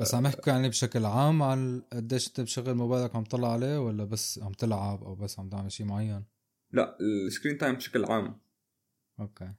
بس 0.00 0.14
عم 0.14 0.26
يحكوا 0.26 0.52
يعني 0.52 0.68
بشكل 0.68 1.04
عام 1.04 1.42
عن 1.42 1.82
قديش 1.92 2.28
أنت 2.28 2.40
بشغل 2.40 2.74
موبايلك 2.74 3.16
عم 3.16 3.24
تطلع 3.24 3.52
عليه 3.52 3.78
ولا 3.78 4.04
بس 4.04 4.38
عم 4.42 4.52
تلعب 4.52 5.04
أو 5.04 5.14
بس 5.14 5.38
عم 5.38 5.48
تعمل 5.48 5.72
شيء 5.72 5.86
معين؟ 5.86 6.24
لا 6.70 6.98
ال 7.00 7.08
screen 7.08 7.58
time 7.58 7.74
بشكل 7.74 8.04
عام. 8.04 8.40
okay. 9.20 9.54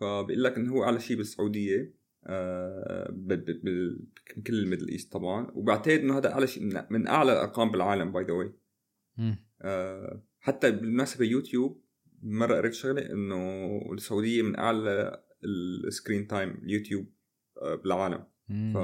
فبيقول 0.00 0.44
لك 0.44 0.56
إنه 0.56 0.72
هو 0.72 0.84
أعلى 0.84 1.00
شيء 1.00 1.16
بالسعودية 1.16 1.94
آه 2.24 3.10
بكل 3.10 4.54
ال 4.54 4.59
Middle 4.59 4.88
East 4.88 5.12
طبعا. 5.12 5.50
وبعتقد 5.54 5.98
إنه 5.98 6.18
هذا 6.18 6.32
أعلى 6.32 6.46
شيء 6.46 6.62
من, 6.62 6.82
من 6.90 7.06
أعلى 7.08 7.32
الأرقام 7.32 7.70
بالعالم 7.70 8.12
by 8.12 8.24
the 8.24 8.32
way 8.32 8.52
حتى 10.40 10.70
بالمناسبة 10.70 11.24
يوتيوب 11.24 11.82
مرة 12.22 12.56
قريت 12.56 12.72
شغلة 12.72 13.12
إنه 13.12 13.80
السعودية 13.92 14.42
من 14.42 14.58
أعلى 14.58 15.22
ال 15.44 15.56
screen 15.56 16.26
time 16.26 16.60
YouTube 16.62 17.06
آه 17.62 17.74
بالعالم. 17.74 18.24
ف 18.74 18.76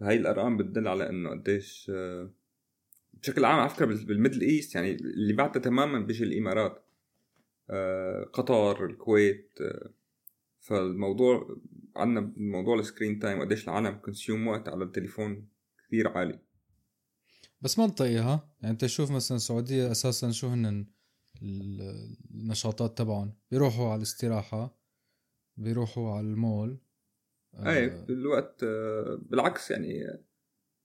فهي 0.00 0.16
الأرقام 0.16 0.56
بتدل 0.56 0.88
على 0.88 1.10
إنه 1.10 1.30
قديش 1.30 1.90
آه 1.94 2.30
بشكل 3.14 3.44
عام 3.44 3.60
على 3.60 3.68
فكرة 3.68 3.86
بال 3.86 3.99
Middle 3.99 4.40
East 4.40 4.74
يعني 4.74 4.92
اللي 4.92 5.32
بعدها 5.32 5.62
تماما 5.62 5.98
بيجي 5.98 6.24
الإمارات 6.24 6.84
آه 7.70 8.24
قطر 8.32 8.84
الكويت 8.86 9.58
فالموضوع 10.60 11.56
عندنا 11.96 12.32
موضوع 12.36 12.78
ال 12.78 12.84
screen 12.84 13.18
time 13.18 13.38
وقديش 13.38 13.64
العالم 13.64 13.90
consume 13.98 14.46
وقت 14.46 14.68
على 14.68 14.84
التليفون 14.84 15.48
كثير 15.86 16.08
عالي. 16.08 16.38
بس 17.60 17.78
منطقي 17.78 18.16
ها 18.16 18.50
يعني 18.60 18.72
انت 18.72 18.86
شوف 18.86 19.10
مثلا 19.10 19.36
السعوديه 19.36 19.90
أساسا 19.90 20.30
شو 20.30 20.48
هن 20.48 20.86
النشاطات 22.34 22.98
تبعهم. 22.98 23.32
بيروحوا 23.50 23.88
على 23.88 23.96
الاستراحة 23.96 24.78
بيروحوا 25.56 26.10
على 26.10 26.26
المول. 26.26 26.78
آه 27.54 28.04
بالوقت 28.04 28.62
آه 28.62 29.18
بالعكس 29.22 29.70
يعني 29.70 30.04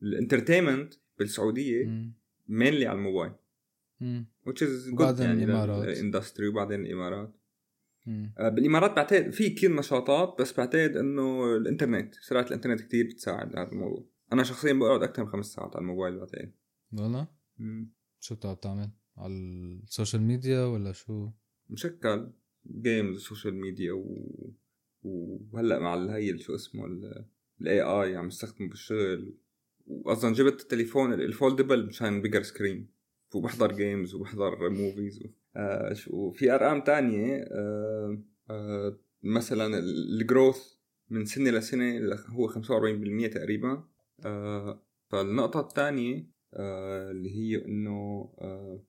ال 0.02 0.08
entertainment 0.08 0.94
بالسعودية 1.20 2.14
mainly 2.48 2.86
على 2.86 2.98
الموبايل. 2.98 3.34
which 4.48 4.62
is 4.62 5.00
good 5.00 5.20
يعني 5.22 5.44
ال 5.44 5.55
industry 5.55 6.48
وبعدين 6.48 6.86
الإمارات. 6.86 7.34
آه 8.08 8.50
بالإمارات 8.50 8.92
بعتقد 8.92 9.30
في 9.30 9.50
كثير 9.50 9.76
نشاطات 9.76 10.42
بس 10.42 10.58
بعتقد 10.58 10.98
إنه 10.98 11.56
الإنترنت 11.58 12.16
سرعة 12.16 12.42
الإنترنت 12.42 12.82
كثير 12.82 13.06
بتساعد 13.06 13.56
هذا 13.56 13.72
الموضوع. 13.72 14.06
أنا 14.34 14.44
شخصيا 14.44 14.74
بقعد 14.74 15.04
أكثر 15.04 15.24
من 15.24 15.30
خمس 15.30 15.46
ساعات 15.46 15.76
على 15.76 15.82
الموبايل 15.82 16.20
بعتقد. 16.20 16.52
والله؟ 17.00 17.28
شو 18.20 18.36
بتقعد 18.36 18.58
تعمل؟ 18.58 18.90
على 19.18 19.34
ال 19.34 19.46
social 19.46 20.22
media 20.22 20.66
ولا 20.66 20.92
شو؟ 20.92 21.30
مشكل 21.70 22.32
games 22.68 23.20
social 23.20 23.56
media 23.56 23.94
و... 23.94 24.54
وهلا 25.04 25.80
مع 25.80 26.16
هي 26.16 26.38
شو 26.38 26.56
اسمه 26.56 26.86
ال 27.62 27.82
AI 27.82 28.16
عم 28.16 28.28
استخدمه 28.28 28.70
بالشغل 28.70 29.38
واصلا 29.88 30.34
جبت 30.34 30.62
التليفون 30.62 31.14
ال 31.14 31.22
foldable 31.22 31.86
مشان 31.86 32.22
bigger 32.22 32.44
screen 32.44 32.88
وبحضر 33.36 33.72
games 33.72 34.16
وبحضر 34.16 34.70
movies 34.70 35.24
آه 35.56 35.96
وفي 36.10 36.52
ارقام 36.52 36.82
تانية 36.82 37.36
آه 37.52 38.24
آه 38.50 39.00
مثلا 39.24 39.80
ال 39.80 39.93
growth 39.93 40.74
من 41.10 41.26
سنه 41.26 41.52
لسنه 41.52 42.16
هو 42.30 42.50
45% 42.50 43.34
تقريبا 43.34 43.84
آه 44.26 44.84
فالنقطه 45.10 45.60
الثانية 45.60 46.33
اللي 47.12 47.30
هي 47.36 47.66
إنه 47.66 48.30
آه 48.42 48.84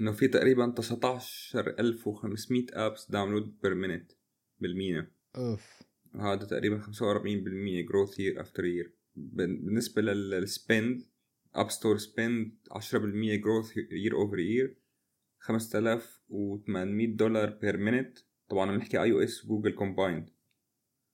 إنه 0.00 0.12
في 0.12 0.28
تقريبا 0.28 0.74
19500 0.76 2.66
apps 2.72 3.10
download 3.10 3.60
per 3.62 3.74
minute 3.74 4.12
بال 4.60 4.77
MENA 4.77 5.10
أوف. 5.36 5.82
هذا 6.14 6.44
تقريبا 6.44 6.80
45% 6.80 6.88
growth 7.88 8.20
year 8.20 8.40
after 8.40 8.64
year 8.64 8.94
بالنسبة 9.16 10.02
لل 10.02 10.31
spend 10.31 11.02
App 11.54 11.70
Store 11.70 11.98
spend 11.98 12.52
10% 12.72 12.84
growth 13.42 13.76
year 13.76 14.14
over 14.14 14.38
year 14.38 14.78
5800 15.38 17.16
دولار 17.16 17.50
per 17.50 17.76
minute 17.76 18.18
طبعا 18.48 18.70
عم 18.70 18.76
نحكي 18.76 19.02
iOS 19.02 19.44
و 19.44 19.48
Google 19.48 19.72
combined 19.72 20.30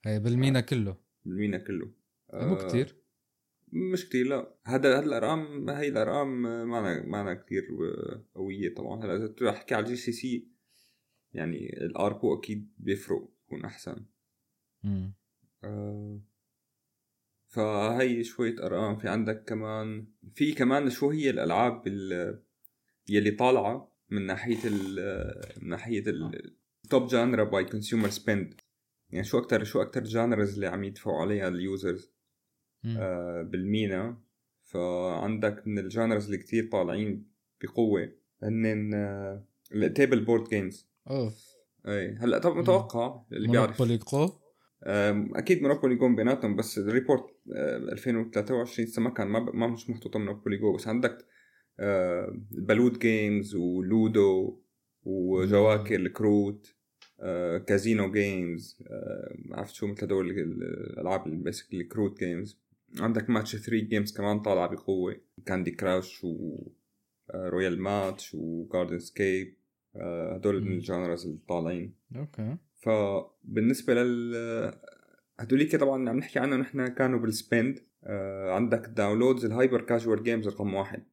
هي 0.05 0.21
بالمينا 0.21 0.61
كله. 0.61 0.97
بال 1.25 1.36
MENA 1.36 1.59
كله. 1.59 1.87
مو 2.33 2.55
آه 2.55 2.69
كتير 2.69 3.00
مش 3.73 4.09
كتير 4.09 4.27
لا. 4.27 4.55
هذا 4.67 4.99
هذا 4.99 5.07
الأرقام 5.07 5.71
هي 5.71 5.89
الأرقام 5.89 6.43
ما 6.43 7.03
ما 7.05 7.35
كثير 7.35 7.63
قوية 8.35 8.75
طبعا. 8.75 9.05
هلا 9.05 9.17
إذا 9.17 9.27
تحكي 9.27 9.75
على 9.75 9.85
ال 9.85 9.97
GCC 9.97 10.49
يعني 11.33 11.77
ال 11.85 11.95
ARPU 11.95 12.35
أكيد 12.35 12.73
بيفرق 12.79 13.29
يكون 13.47 13.65
أحسن. 13.65 14.07
امم 14.85 15.15
آه 15.65 16.21
فهي 17.49 18.25
شوية 18.25 18.67
أرقام. 18.67 18.97
في 18.97 19.09
عندك 19.09 19.45
كمان 19.45 20.07
في 20.35 20.53
كمان 20.53 20.91
شو 20.91 21.11
هي 21.11 21.31
الألعاب 21.31 21.87
يلي 23.09 23.31
طالعة 23.31 23.93
من 24.11 24.27
ناحية 24.27 24.59
ال 24.65 24.97
من 25.63 25.69
ناحية 25.69 26.05
ال 26.85 26.90
top 26.90 27.07
genre 27.07 27.45
by 27.45 27.65
consumer 27.65 28.09
spend 28.09 28.61
يعني 29.11 29.25
شو 29.25 29.39
أكتر 29.39 29.65
شو 29.65 29.83
أكتر 29.83 30.05
genres 30.05 30.55
اللي 30.55 30.67
عم 30.67 30.85
يدفعوا 30.85 31.21
عليها 31.21 31.49
ال 31.49 31.58
users 31.58 32.05
آه 32.05 32.20
بال 33.43 33.64
MENA. 33.64 34.19
فعندك 34.65 35.63
من 35.67 35.79
ال 35.79 35.85
genres 35.85 36.25
اللي 36.25 36.39
كتير 36.39 36.69
طالعين 36.73 37.27
بقوة 37.63 38.13
هن 38.43 38.65
ال 39.75 40.25
tabletop 40.25 40.49
games 40.49 40.89
أوه. 41.11 41.33
اي 41.87 42.17
هلأ 42.21 42.39
طب 42.39 42.57
متوقع 42.57 43.23
اللي 43.33 43.49
بيعرف 43.49 43.83
أكيد 45.37 45.63
Monopoly 45.63 45.95
Go 45.95 46.15
بيناتهم 46.15 46.57
بس 46.57 46.79
ال 46.79 46.85
report 46.85 47.25
2023 47.93 48.89
لسه 48.89 49.03
ما 49.03 49.11
كان 49.11 49.27
ما, 49.27 49.39
ما 49.41 49.67
مش 49.67 49.91
محطوطة 49.91 50.19
Monopoly 50.19 50.57
Go 50.57 50.77
بس 50.77 50.89
عندك 50.89 51.27
ال 51.81 52.04
Ludo 52.04 52.99
games 52.99 53.55
و 53.55 53.76
Ludo 53.76 54.61
وجواكر 55.03 55.95
الكروت 55.95 56.75
casino 57.67 58.13
games 58.13 58.83
عرفت 59.51 59.75
شو 59.75 59.87
مثل 59.87 60.05
هدول 60.05 60.31
الألعاب 60.31 61.27
اللي 61.27 61.37
basically 61.37 61.85
كروت 61.85 62.19
games 62.19 62.61
عندك 62.99 63.31
ماتش 63.31 63.57
3 63.57 63.87
games 63.87 64.17
كمان 64.17 64.41
طالعه 64.41 64.67
بقوة. 64.69 65.21
Candy 65.47 65.71
Crush 65.71 66.25
و 66.25 66.59
Royal 67.35 67.81
Match 67.83 68.35
و 68.35 68.99
Gardenscapes 68.99 69.57
هدول 70.35 70.65
من 70.65 70.73
ال 70.73 70.80
genres 70.80 71.27
اللي 71.27 71.39
طالعين 71.49 71.95
okay. 72.17 72.57
فبالنسبة 72.75 73.95
لل 73.95 74.35
هدوليك 75.41 75.77
طبعا 75.77 76.11
عم 76.11 76.17
نحكي 76.17 76.39
عنه 76.39 76.57
نحن 76.57 76.87
كانوا 76.87 77.19
بال 77.19 77.36
spend 77.36 77.79
آه 78.05 78.55
عندك 78.55 78.87
downloads 78.89 79.45
ال 79.45 79.51
hyper 79.51 79.81
casual 79.81 80.23
games 80.23 80.49
رقم 80.49 80.75
واحد 80.75 81.05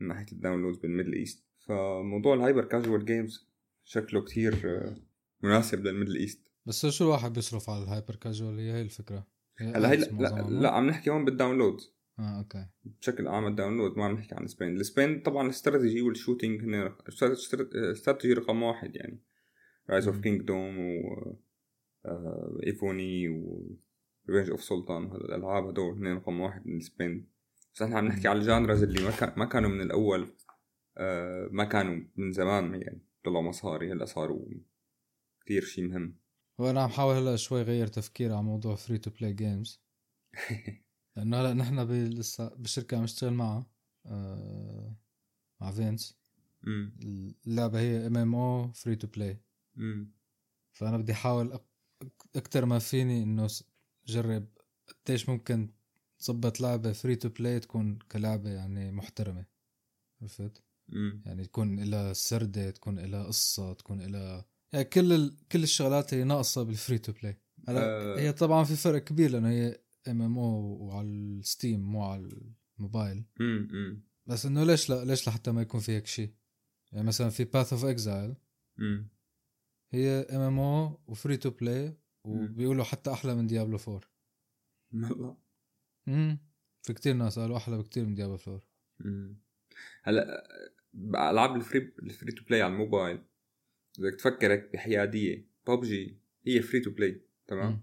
من 0.00 0.08
ناحية 0.08 0.26
ال 0.32 0.37
downloads 0.37 0.78
بال 0.78 0.87
Middle 0.87 1.12
East 1.12 1.44
فموضوع 1.58 2.34
ال 2.34 2.39
hyper 2.39 2.64
casual 2.64 3.04
games 3.04 3.48
شكله 3.84 4.24
كتير 4.24 4.54
آه 4.64 4.96
مناسب 5.42 5.84
لل 5.84 5.92
Middle 5.92 6.16
East 6.16 6.48
بس 6.66 6.86
شو 6.86 7.04
الواحد 7.04 7.32
بيصرف 7.32 7.70
على 7.70 7.84
ال 7.84 7.89
hyper 7.89 8.16
casual 8.16 8.58
هي 8.58 8.72
هي 8.72 8.82
الفكرة. 8.82 9.26
هلا 9.58 9.90
هي 9.90 9.96
لا, 9.96 10.46
لا, 10.48 10.70
عم 10.70 10.86
نحكي 10.86 11.10
هون 11.10 11.24
بال 11.24 11.37
downloads 11.37 11.94
آه 12.18 12.38
okay. 12.38 12.66
بشكل 12.84 13.28
عام 13.28 13.46
ال 13.46 13.52
download 13.52 13.98
ما 13.98 14.04
عم 14.04 14.12
نحكي 14.12 14.34
عن 14.34 14.44
ال 14.44 14.49
spend 14.49 14.76
ال 14.76 14.83
spend 14.83 15.20
طبعا 15.20 15.44
ال 15.44 15.50
strategy 15.50 16.02
وال 16.02 16.14
shooting 16.14 16.62
هن 16.62 16.92
استراتيجي 17.90 18.34
رقم 18.34 18.62
واحد 18.62 18.96
يعني. 18.96 19.22
Rise 19.90 20.08
of 20.08 20.20
Kingdoms 20.20 20.78
و 20.78 21.00
Evony 22.66 23.28
و 23.28 23.76
Revenge 24.30 24.50
of 24.50 24.62
Sultans 24.62 25.04
الألعاب 25.04 25.66
هدول 25.66 25.98
هن 25.98 26.16
رقم 26.16 26.40
واحد 26.40 26.66
من 26.66 26.76
ال 26.76 26.85
spend 26.85 27.28
بس 27.74 27.82
إحنا 27.82 27.98
عم 27.98 28.06
نحكي 28.06 28.28
على 28.28 28.38
ال 28.38 28.44
genres 28.44 28.82
اللي 28.82 29.04
ما, 29.04 29.10
كان 29.10 29.32
ما 29.36 29.44
كانوا 29.44 29.70
من 29.70 29.80
الأول 29.80 30.28
آه 30.98 31.48
ما 31.52 31.64
كانوا 31.64 32.04
من 32.16 32.32
زمان 32.32 32.74
يعني. 32.74 33.06
طلعوا 33.24 33.42
مصاري 33.42 33.92
هلا 33.92 34.04
صاروا 34.04 34.46
كثير 35.44 35.62
شيء 35.62 35.84
مهم. 35.84 36.16
وأنا 36.58 36.82
عم 36.82 36.88
حاول 36.88 37.16
هلأ 37.16 37.36
شوي 37.36 37.62
غير 37.62 37.86
تفكيري 37.86 38.34
على 38.34 38.42
موضوع 38.42 38.74
free 38.76 38.98
to 38.98 39.10
play 39.10 39.32
games 39.32 39.80
لأنه 41.16 41.40
هلأ 41.40 41.54
نحن 41.54 41.84
بالشركة 42.56 42.96
عم 42.96 43.02
نشتغل 43.02 43.32
معها 43.32 43.66
آه 44.06 44.96
مع 45.60 45.70
فينس 45.70 46.18
اللعبة 47.46 47.80
هي 47.80 48.06
MMO 48.06 48.34
free 48.34 48.96
to 48.96 49.06
play 49.06 49.40
فأنا 50.72 50.98
بدي 50.98 51.12
أحاول 51.12 51.58
أكثر 52.36 52.64
ما 52.66 52.78
فيني 52.78 53.22
إنه 53.22 53.48
جرب 54.06 54.48
قديش 55.06 55.28
ممكن 55.28 55.74
تظبط 56.18 56.60
لعبة 56.60 56.92
free 56.92 57.16
to 57.16 57.28
play 57.28 57.60
تكون 57.60 57.98
كلعبة 57.98 58.50
يعني 58.50 58.92
محترمة. 58.92 59.46
عرفت؟ 60.22 60.62
يعني 61.26 61.44
تكون 61.44 61.80
لها 61.84 62.12
سردة 62.12 62.70
تكون 62.70 62.98
لها 63.00 63.24
قصة 63.24 63.72
تكون 63.72 64.00
لها 64.02 64.46
يعني 64.74 64.84
كل 64.84 65.12
ال... 65.12 65.36
كل 65.52 65.62
الشغلات 65.62 66.12
اللي 66.12 66.24
ناقصة 66.24 66.62
بال 66.62 66.74
free 66.74 66.98
to 66.98 67.12
play 67.12 67.40
هلا 67.68 67.80
أه... 67.80 68.18
هي 68.18 68.32
طبعا 68.32 68.64
في 68.64 68.76
فرق 68.76 69.04
كبير 69.04 69.30
لأنه 69.30 69.48
هي 69.50 69.80
MMO 70.08 70.78
وعلى 70.80 71.08
ال 71.08 71.20
Steam 71.20 71.80
مو 71.80 72.04
على 72.04 72.28
الموبايل. 72.78 73.24
بس 74.26 74.46
إنه 74.46 74.64
ليش 74.64 74.90
لا 74.90 75.04
ليش 75.04 75.28
لحتى 75.28 75.52
ما 75.52 75.62
يكون 75.62 75.80
في 75.80 75.92
هيك 75.92 76.06
شيء؟ 76.06 76.34
يعني 76.92 77.06
مثلا 77.06 77.28
في 77.30 77.44
Path 77.44 77.72
of 77.72 77.84
Exile 77.84 78.34
هي 79.92 80.08
MMO 80.10 80.58
و 80.58 81.00
free 81.06 81.36
to 81.36 81.50
play 81.50 81.96
وبيقولوا 82.24 82.84
حتى 82.84 83.12
أحلى 83.12 83.34
من 83.34 83.46
Diablo 83.46 83.78
4 83.88 84.00
والله 84.92 85.36
امم 86.08 86.38
في 86.82 86.92
كتير 86.92 87.14
ناس 87.14 87.38
قالوا 87.38 87.56
أحلى 87.56 87.78
بكتير 87.78 88.04
من 88.04 88.14
ديابلو 88.14 88.38
4 88.48 88.62
امم 89.04 89.40
هلا 90.02 90.44
العاب 91.14 91.56
ال 91.56 91.63
free 91.63 91.92
ال 92.02 92.08
free 92.08 92.32
to 92.32 92.44
play 92.44 92.62
على 92.62 92.72
الموبايل 92.72 93.24
بدك 93.98 94.14
تفكرك 94.14 94.70
بحياديه 94.72 95.46
ببجي 95.68 96.16
هي 96.46 96.62
free 96.62 96.80
to 96.80 96.90
play 96.90 97.20
تمام. 97.46 97.80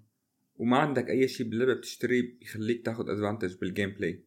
وما 0.56 0.78
عندك 0.78 1.10
أي 1.10 1.28
شيء 1.28 1.48
باللعبة 1.50 1.74
بتشتريه 1.74 2.38
بيخليك 2.40 2.86
تاخذ 2.86 3.10
advantage 3.10 3.56
بال 3.58 3.90
gameplay 3.90 4.24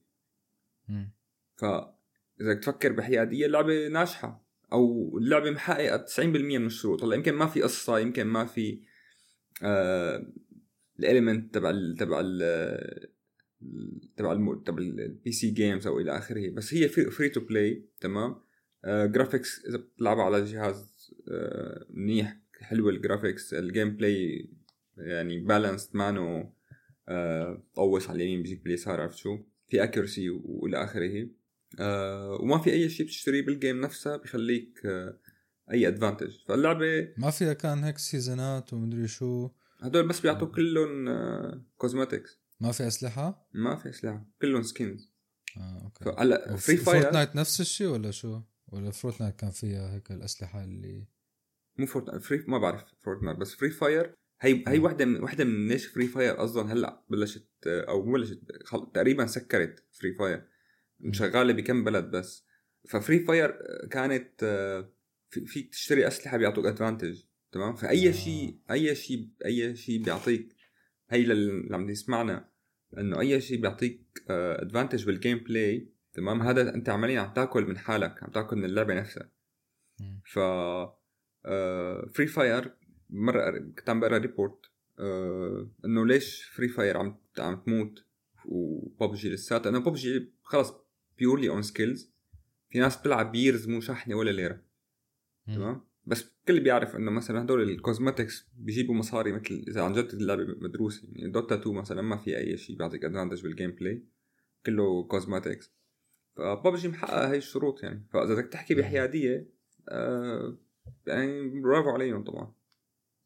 مم. 0.89 1.11
فاذا 1.57 1.95
بدك 2.41 2.59
تفكر 2.63 2.93
بحياديه 2.93 3.47
اللعبة 3.47 3.89
ناجحة. 3.89 4.45
أو 4.73 5.19
اللعبة 5.19 5.51
محققة 5.51 5.97
90% 5.97 6.19
من 6.59 6.67
الشروط. 6.67 7.05
هلأ 7.05 7.17
يمكن 7.17 7.35
ما 7.35 7.47
في 7.47 7.63
قصة 7.63 7.99
يمكن 7.99 8.25
ما 8.25 8.45
في 8.45 8.81
آه 9.63 10.33
ال 10.99 11.06
element 11.06 11.55
تبع 11.55 11.71
ال 11.71 11.97
تبع 11.97 12.21
ال 12.25 13.09
تبع 14.17 14.33
الم- 14.33 14.63
تبع 14.63 14.79
ال 14.79 15.33
PC 15.33 15.51
games 15.51 15.87
أو 15.87 16.01
إلى 16.01 16.19
آخره. 16.19 16.51
بس 16.51 16.75
هي 16.75 16.89
free 16.89 17.29
to 17.29 17.41
play 17.41 17.85
تمام؟ 18.01 18.37
graphics 18.87 19.65
إذا 19.69 19.77
بتلعبها 19.77 20.25
على 20.25 20.45
جهاز 20.45 20.77
آه 20.77 20.94
منيح 21.91 22.37
حلوة 22.61 22.91
ال 22.91 22.97
graphics 22.97 23.48
ال 23.48 23.55
gameplay 23.55 24.49
يعني 24.97 25.41
balanced 25.41 25.97
مانو 25.97 26.55
آه 27.09 27.63
طوش 27.75 28.09
على 28.09 28.17
اليمين 28.17 28.43
بيجيك 28.43 28.65
باليسار 28.65 29.01
عرفت 29.01 29.17
شو؟ 29.17 29.39
في 29.69 29.83
accuracy 29.85 30.31
وإلى 30.31 30.85
آخره. 30.85 31.29
آه 31.81 32.39
وما 32.41 32.59
في 32.59 32.73
أي 32.73 32.89
شيء 32.89 33.07
بتشتريه 33.07 33.47
بال 33.47 33.58
game 33.58 33.81
نفسها 33.81 34.17
بخليك 34.17 34.87
آه 34.87 35.19
أي 35.73 35.89
advantage 35.89 36.37
فاللعبة 36.49 37.09
ما 37.19 37.31
فيها 37.31 37.53
كان 37.53 37.85
هيك 37.85 37.99
season 37.99 38.62
ات 38.62 38.73
ومدري 38.73 39.09
شو. 39.09 39.51
هدول 39.81 40.09
بس 40.09 40.21
بيعطوا 40.21 40.49
كلهم 40.49 41.09
cosmetics 41.77 42.41
ما 42.61 42.73
في 42.73 42.87
أسلحة؟ 42.87 43.49
ما 43.53 43.77
في 43.77 43.93
سلاح 43.93 44.23
كلهم 44.43 44.63
skins 44.63 45.11
آه 45.57 45.83
okay. 45.85 46.05
فهلا 46.05 46.57
Free 46.57 46.77
Fire 46.77 47.03
Fortnite 47.03 47.37
نفس 47.37 47.61
الشيء 47.61 47.87
ولا 47.87 48.11
شو؟ 48.11 48.41
ولا 48.75 48.91
Fortnite 48.91 49.37
كان 49.37 49.51
فيها 49.51 49.95
هيك 49.95 50.11
الأسلحة 50.11 50.65
اللي 50.65 51.05
مو 51.79 51.87
Fortnite 51.87 52.23
Free 52.23 52.45
ما 52.49 52.59
بعرف 52.59 52.85
Fortnite 53.01 53.37
بس 53.39 53.55
Free 53.55 53.71
Fire 53.71 54.15
هي 54.41 54.65
هي. 54.69 54.79
وحده 54.79 55.05
من 55.05 55.23
وحده 55.23 55.45
من 55.45 55.69
ليش 55.69 55.87
Free 55.87 56.07
Fire 56.07 56.45
أصلا 56.45 56.73
هلأ 56.73 57.05
بلشت 57.11 57.49
أو 57.67 58.03
مو 58.05 58.13
بلشت 58.13 58.41
خل... 58.65 58.91
تقريبا 58.95 59.27
سكرت 59.27 59.85
Free 59.93 60.15
Fire 60.15 60.49
شغالة 61.11 61.53
بكم 61.53 61.85
بلد 61.85 62.05
بس 62.11 62.45
ف 62.89 62.96
Free 62.96 63.25
Fire 63.25 63.51
آه، 63.51 63.87
كانت 63.87 64.43
آه، 64.43 64.93
في- 65.31 65.47
فيك 65.47 65.71
تشتري 65.71 66.07
أسلحة 66.07 66.37
بيعطوك 66.37 66.67
advantage 66.67 67.23
تمام 67.53 67.75
فأي 67.75 68.09
آه. 68.09 68.13
شيء 68.13 68.59
أي 68.71 68.95
شيء 68.95 69.29
أي 69.45 69.77
شيء 69.77 70.03
بيعطيك 70.03 70.55
هي 71.11 71.23
اللي 71.23 71.77
عم 71.77 71.91
يسمعنا 71.91 72.49
إنه 72.99 73.21
أي 73.21 73.41
شيء 73.41 73.61
بيعطيك 73.61 74.23
advantage 74.31 75.07
بال 75.07 75.39
gameplay 75.39 75.94
تمام؟ 76.15 76.43
هذا 76.43 76.75
أنت 76.75 76.89
عمليا 76.89 77.21
عم 77.21 77.33
تأكل 77.33 77.65
من 77.67 77.79
حالك 77.79 78.23
عم 78.23 78.31
تأكل 78.31 78.57
من 78.57 78.65
اللعبة 78.65 78.95
نفسها. 78.95 79.31
ف 80.25 80.39
Free 82.15 82.27
Fire 82.27 82.75
مرة 83.11 83.59
كنت 83.59 83.91
عم 83.91 84.01
بقرأ 84.01 84.19
report 84.19 84.71
آه، 84.99 85.71
إنه 85.85 86.07
ليش 86.07 86.45
Free 86.45 86.69
Fire 86.69 86.97
عم 86.97 87.17
عم 87.39 87.57
تموت 87.57 88.05
وببجي 88.45 89.31
لساتها؟ 89.31 89.71
أنا 89.71 89.79
ببجي 89.79 90.33
خلص 90.43 90.75
purely 91.19 91.49
on 91.49 91.63
skills 91.63 92.13
في 92.71 92.79
ناس 92.79 92.97
بتلعب 92.97 93.33
بيرز 93.33 93.69
مو 93.69 93.81
شحنة 93.81 94.15
ولا 94.15 94.31
ليرة. 94.31 94.61
تمام؟ 95.47 95.81
بس 96.07 96.25
الكل 96.25 96.61
بيعرف 96.61 96.97
إنه 96.97 97.11
مثلا 97.11 97.43
هدول 97.43 97.71
ال 97.71 97.79
cosmetics 97.79 98.49
بيجيبوا 98.57 98.95
مصاري 98.95 99.33
مثل 99.33 99.65
إذا 99.69 99.83
عن 99.83 99.93
جد 99.93 100.09
اللعبة 100.15 100.45
مدروسة. 100.45 101.09
يعني 101.13 101.33
Dota 101.33 101.55
2 101.55 101.77
مثلا 101.77 102.03
ما 102.03 102.17
في 102.17 102.39
أي 102.39 102.57
شيء 102.57 102.77
بيعطيك 102.77 103.05
advantage 103.05 103.43
بال 103.43 103.71
gameplay 103.71 104.03
كله 104.67 105.05
cosmetics 105.05 105.73
فببجي 106.37 106.89
محققه 106.89 107.31
هاي 107.31 107.37
الشروط 107.39 107.83
يعني. 107.83 108.07
فإذا 108.13 108.35
بدك 108.35 108.53
تحكي 108.53 108.75
بحيادية 108.75 109.51
آه 109.89 110.59
يعني 111.07 111.61
برافو 111.61 111.89
عليهم 111.91 112.25
طبعا. 112.25 112.55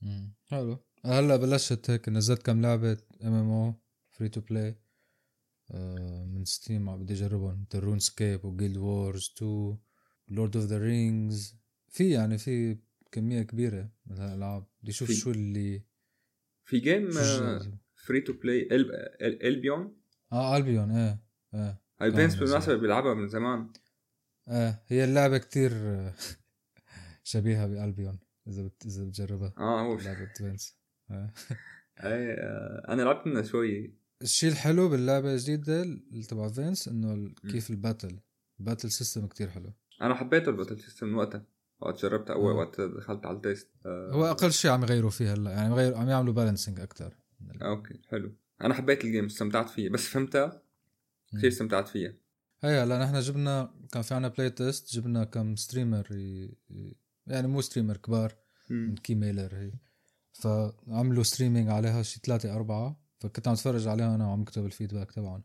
مم. 0.02 0.34
حلو. 0.46 0.78
هلأ 1.04 1.36
بلشت 1.36 1.90
هيك 1.90 2.08
نزلت 2.08 2.42
كم 2.42 2.60
لعبة 2.62 2.98
MMO 3.24 3.50
free 3.50 4.28
to 4.28 4.40
play 4.40 4.78
من 6.26 6.44
Steam 6.44 6.88
عم 6.90 7.02
بدي 7.02 7.12
أجربهم. 7.14 7.66
مثل 7.70 7.78
RuneScape 7.78 7.98
و 7.98 8.44
Guild 8.44 8.76
Wars 8.76 9.34
2 9.36 9.78
Lord 10.28 10.56
of 10.56 10.64
the 10.66 10.78
Rings 10.78 11.56
في 11.88 12.10
يعني 12.10 12.38
في 12.38 12.78
كمية 13.12 13.42
كبيرة 13.42 13.90
من 14.06 14.16
الالعاب 14.16 14.66
بدي 14.82 14.90
أشوف 14.90 15.08
في- 15.08 15.14
شو 15.14 15.30
اللي 15.30 15.82
في 16.64 16.78
game. 16.80 17.10
free 18.06 18.20
to 18.20 18.32
play 18.32 18.68
Albion 19.48 19.96
آه 20.32 20.56
البيون 20.56 20.90
إيه 20.90 21.22
إيه. 21.54 21.80
هاي 22.00 22.10
نزل. 22.10 22.40
بالمناسبة 22.40 22.76
بيلعبها 22.76 23.14
من 23.14 23.28
زمان. 23.28 23.68
إيه 24.48 24.82
هي 24.88 25.04
اللعبة 25.04 25.38
كتير 25.38 25.72
آه، 25.74 26.14
شبيهة 27.24 27.66
ب 27.66 27.74
Albion 27.74 28.18
إذا 28.48 28.62
بت... 28.62 28.86
إذا 28.86 29.04
بتجربها. 29.04 29.52
آه 29.58 29.80
هو 29.80 29.98
لعبه 29.98 30.32
فينس 30.38 30.76
إيه. 31.10 31.32
اي 32.04 32.32
آه 32.32 32.84
أنا 32.88 33.02
لعبت 33.02 33.26
منها 33.26 33.42
شوي. 33.42 33.94
الشيء 34.22 34.50
الحلو 34.50 34.88
باللعبة 34.88 35.32
الجديده 35.32 35.98
تبع 36.28 36.48
فينس 36.48 36.88
إنه 36.88 37.34
كيف 37.50 37.70
ال 37.70 37.76
battle. 37.76 38.18
ال 38.60 38.64
battle 38.64 38.90
system 38.90 39.26
كتير 39.26 39.48
حلو. 39.50 39.72
أنا 40.02 40.14
حبيت 40.14 40.48
ال 40.48 40.53
battle 40.53 40.80
system 40.80 41.16
وقتها. 41.16 41.44
وقت 41.80 42.02
جربتها 42.02 42.34
أول 42.34 42.52
آه. 42.52 42.56
وقت 42.56 42.80
دخلت 42.80 43.26
على 43.26 43.36
ال 43.36 43.41
test. 43.41 43.68
آه. 43.86 44.10
هو 44.12 44.24
أقل 44.24 44.52
شيء 44.52 44.70
عم 44.70 44.82
يغيروا 44.82 45.10
فيها 45.10 45.34
هلا 45.34 45.50
يعني 45.50 45.96
عم 45.96 46.08
يعملوا 46.08 46.34
balancing 46.34 46.80
أكثر 46.80 47.14
أوكي 47.62 48.00
حلو. 48.10 48.32
أنا 48.62 48.74
حبيت 48.74 49.04
ال 49.04 49.08
game 49.08 49.24
استمتعت 49.24 49.70
فيها 49.70 49.90
بس 49.90 50.08
فهمتها 50.08 50.62
كثير 51.32 51.48
استمتعت 51.48 51.88
فيها. 51.88 52.14
هي 52.62 52.82
هلا 52.82 53.04
نحن 53.04 53.20
جبنا 53.20 53.74
كان 53.92 54.02
في 54.02 54.14
عنا 54.14 54.28
play 54.28 54.50
test 54.50 54.94
جبنا 54.94 55.24
كم 55.24 55.56
streamer 55.56 56.06
يعني 57.26 57.48
مو 57.48 57.60
streamer 57.60 57.96
كبار 57.96 58.36
من 58.70 58.96
كي 58.96 59.14
ميلر 59.14 59.56
هي. 59.56 59.72
فعملوا 60.32 61.22
streaming 61.22 61.68
عليها 61.68 62.02
شي 62.02 62.20
ثلاثة 62.24 62.54
أربعة 62.54 63.00
فكنت 63.18 63.48
عم 63.48 63.54
اتفرج 63.54 63.88
عليها 63.88 64.14
أنا 64.14 64.26
وعم 64.26 64.44
كتب 64.44 64.66
ال 64.66 64.71
feedback 64.71 65.12
تبعهم. 65.12 65.44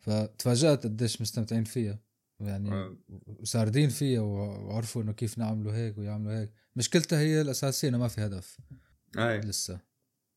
فتفاجأت 0.00 0.84
قديش 0.84 1.20
مستمتعين 1.20 1.64
فيها. 1.64 1.98
يعني 2.40 2.72
آه. 2.72 2.96
وساردين 3.26 3.88
فيها 3.88 4.20
وعرفوا 4.20 5.02
إنه 5.02 5.12
كيف 5.12 5.38
نعملوا 5.38 5.72
هيك 5.72 5.98
ويعملوا 5.98 6.40
هيك. 6.40 6.52
مشكلتها 6.76 7.18
هي 7.18 7.40
الأساسية 7.40 7.88
إنه 7.88 7.98
ما 7.98 8.08
في 8.08 8.20
هدف. 8.20 8.58
أي. 9.18 9.40
لسه. 9.40 9.80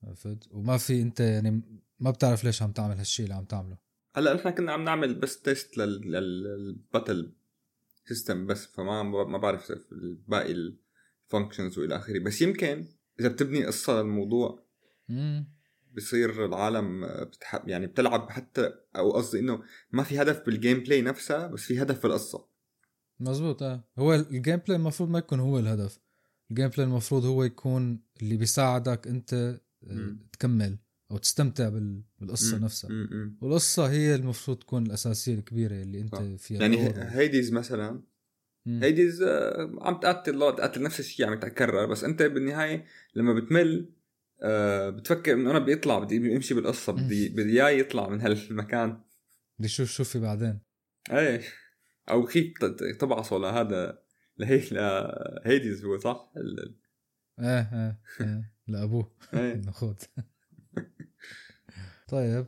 عرفت؟ 0.04 0.48
وما 0.52 0.78
في 0.78 1.02
أنت 1.02 1.20
يعني 1.20 1.62
ما 2.00 2.12
بتعرف 2.12 2.44
ليش 2.44 2.64
عم 2.64 2.72
تعمل 2.72 2.98
هالشيء 2.98 3.24
اللي 3.24 3.36
عم 3.36 3.46
تعمله. 3.46 3.78
هلا 4.16 4.34
نحن 4.34 4.50
كنا 4.50 4.72
عم 4.72 4.84
نعمل 4.84 5.16
بس 5.16 5.42
test 5.42 5.78
لل- 5.78 6.12
لل- 6.12 6.44
لل 6.44 6.66
battle 6.66 7.34
system 8.08 8.46
بس 8.46 8.66
فما 8.66 9.04
ما 9.04 9.38
بعرف 9.38 9.72
باقي 10.28 10.52
ال 10.52 10.65
functions 10.65 11.80
وإلى 11.80 11.96
آخره. 11.96 12.20
بس 12.20 12.42
يمكن 12.42 12.86
إذا 13.20 13.28
بتبني 13.30 13.66
قصة 13.66 14.02
للموضوع 14.02 14.64
امم 15.10 15.48
بصير 15.96 16.46
العالم 16.46 17.06
بتحب 17.24 17.70
يعني 17.70 17.88
بتلعب 17.88 18.30
حتى 18.30 18.74
أو 18.96 19.12
قصدي 19.12 19.40
إنه 19.40 19.64
ما 19.92 20.04
في 20.04 20.22
هدف 20.22 20.46
بال 20.46 20.80
gameplay 20.80 21.02
نفسها 21.02 21.48
بس 21.48 21.62
في 21.64 21.82
هدف 21.82 22.04
بالقصة. 22.04 22.46
مزبوط 23.20 23.64
آه. 23.64 23.84
هو 24.00 24.14
ال 24.14 24.56
gameplay 24.58 24.76
المفروض 24.78 25.10
ما 25.10 25.20
يكون 25.20 25.40
هو 25.40 25.60
الهدف. 25.60 26.00
ال 26.52 26.68
gameplay 26.68 26.84
المفروض 26.88 27.26
هو 27.26 27.44
يكون 27.44 28.00
اللي 28.22 28.38
بيساعدك 28.38 29.08
أنت 29.08 29.34
آه، 29.34 29.60
مم. 29.84 30.28
تكمل. 30.34 30.78
أو 31.12 31.18
تستمتع 31.18 31.70
بال- 31.70 32.02
بالقصة 32.20 32.58
مم. 32.58 32.64
نفسها 32.66 32.90
مم. 32.92 33.38
والقصة 33.42 33.90
هي 33.90 34.16
المفروض 34.16 34.58
تكون 34.58 34.86
الأساسية 34.86 35.34
الكبيرة 35.36 35.74
اللي 35.82 36.02
أنت 36.02 36.14
آه. 36.14 36.36
فيها 36.36 36.62
يعني 36.62 36.78
هيديز 37.16 37.52
مثلا 37.54 38.02
مم. 38.66 38.80
هيديز 38.84 39.22
آه، 39.22 39.72
عم 39.82 40.00
تقتل 40.00 40.34
الله 40.34 40.52
تقتل 40.56 40.84
نفس 40.84 41.00
الشيء 41.00 41.26
عم 41.28 41.34
يتكرر 41.34 41.86
بس 41.86 42.04
أنت 42.04 42.22
بالنهاية 42.22 42.86
لما 43.16 43.34
بتمل 43.34 43.90
آه، 44.42 44.90
بتفكر 44.90 45.34
إنه 45.34 45.52
أنا 45.52 45.60
بدي 45.60 45.74
اطلع 45.74 46.00
بدي 46.00 46.36
امشي 46.36 46.54
بالقصة 46.54 46.94
بدي 46.94 47.30
بدي 47.30 47.50
إياه 47.64 47.70
يطلع 47.70 48.10
من 48.10 48.22
هالمكان 48.22 49.02
بدي 49.60 49.68
أشوف 49.68 49.90
شو 49.92 50.04
في 50.04 50.20
بعدين 50.20 50.60
إيه 51.12 51.42
أو 52.10 52.26
خيف 52.26 52.54
ت- 52.66 52.84
تبعصه 53.00 53.38
لهذا 53.38 54.00
لهيك 54.38 54.74
لهيديز 54.74 55.86
هو 55.86 55.98
صح؟ 55.98 56.32
ال- 56.38 56.76
إيه 57.40 57.60
إيه, 57.74 58.00
إيه. 58.22 58.52
لأبوه 58.68 59.12
إيه 59.34 59.62
طيب 62.10 62.46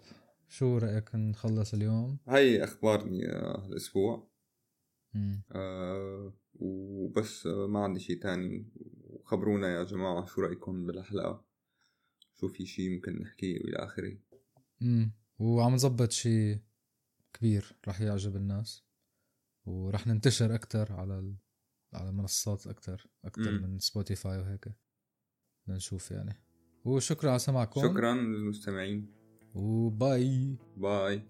شو 0.47 0.77
رأيك 0.77 1.15
نخلص 1.15 1.73
اليوم؟ 1.73 2.19
هاي 2.27 2.63
أخبارني 2.63 3.29
آه، 3.29 3.65
الأسبوع. 3.65 4.31
مم. 5.13 5.43
آه 5.51 6.33
وبس 6.53 7.47
آه 7.47 7.67
ما 7.67 7.83
عندي 7.83 7.99
شيء 7.99 8.21
تاني. 8.21 8.71
وخبرونا 8.75 9.67
يا 9.67 9.83
جماعة 9.83 10.25
شو 10.25 10.41
رأيكم 10.41 10.85
بالحلقة 10.85 11.45
شو 12.33 12.47
في 12.47 12.65
شيء 12.65 12.89
ممكن 12.89 13.19
نحكيه 13.19 13.59
وإلى 13.59 13.77
آخره. 13.77 14.17
امم 14.81 15.11
وعم 15.39 15.73
نظبط 15.73 16.11
شيء 16.11 16.59
كبير 17.33 17.75
رح 17.87 18.01
يعجب 18.01 18.35
الناس. 18.35 18.85
ورح 19.65 20.07
ننتشر 20.07 20.55
أكثر 20.55 20.93
على 20.93 21.19
ال... 21.19 21.35
على 21.93 22.11
منصات 22.11 22.67
أكثر 22.67 23.07
أكثر. 23.25 23.51
من 23.51 23.79
سبوتيفاي 23.79 24.39
وهيك. 24.39 24.67
بدنا 25.63 25.77
نشوف 25.77 26.11
يعني. 26.11 26.33
وشكرا 26.85 27.29
على 27.29 27.39
سماعكم. 27.39 27.81
شكرا 27.81 28.13
للمستمعين. 28.13 29.20
وباي 29.55 30.55
باي 30.77 31.21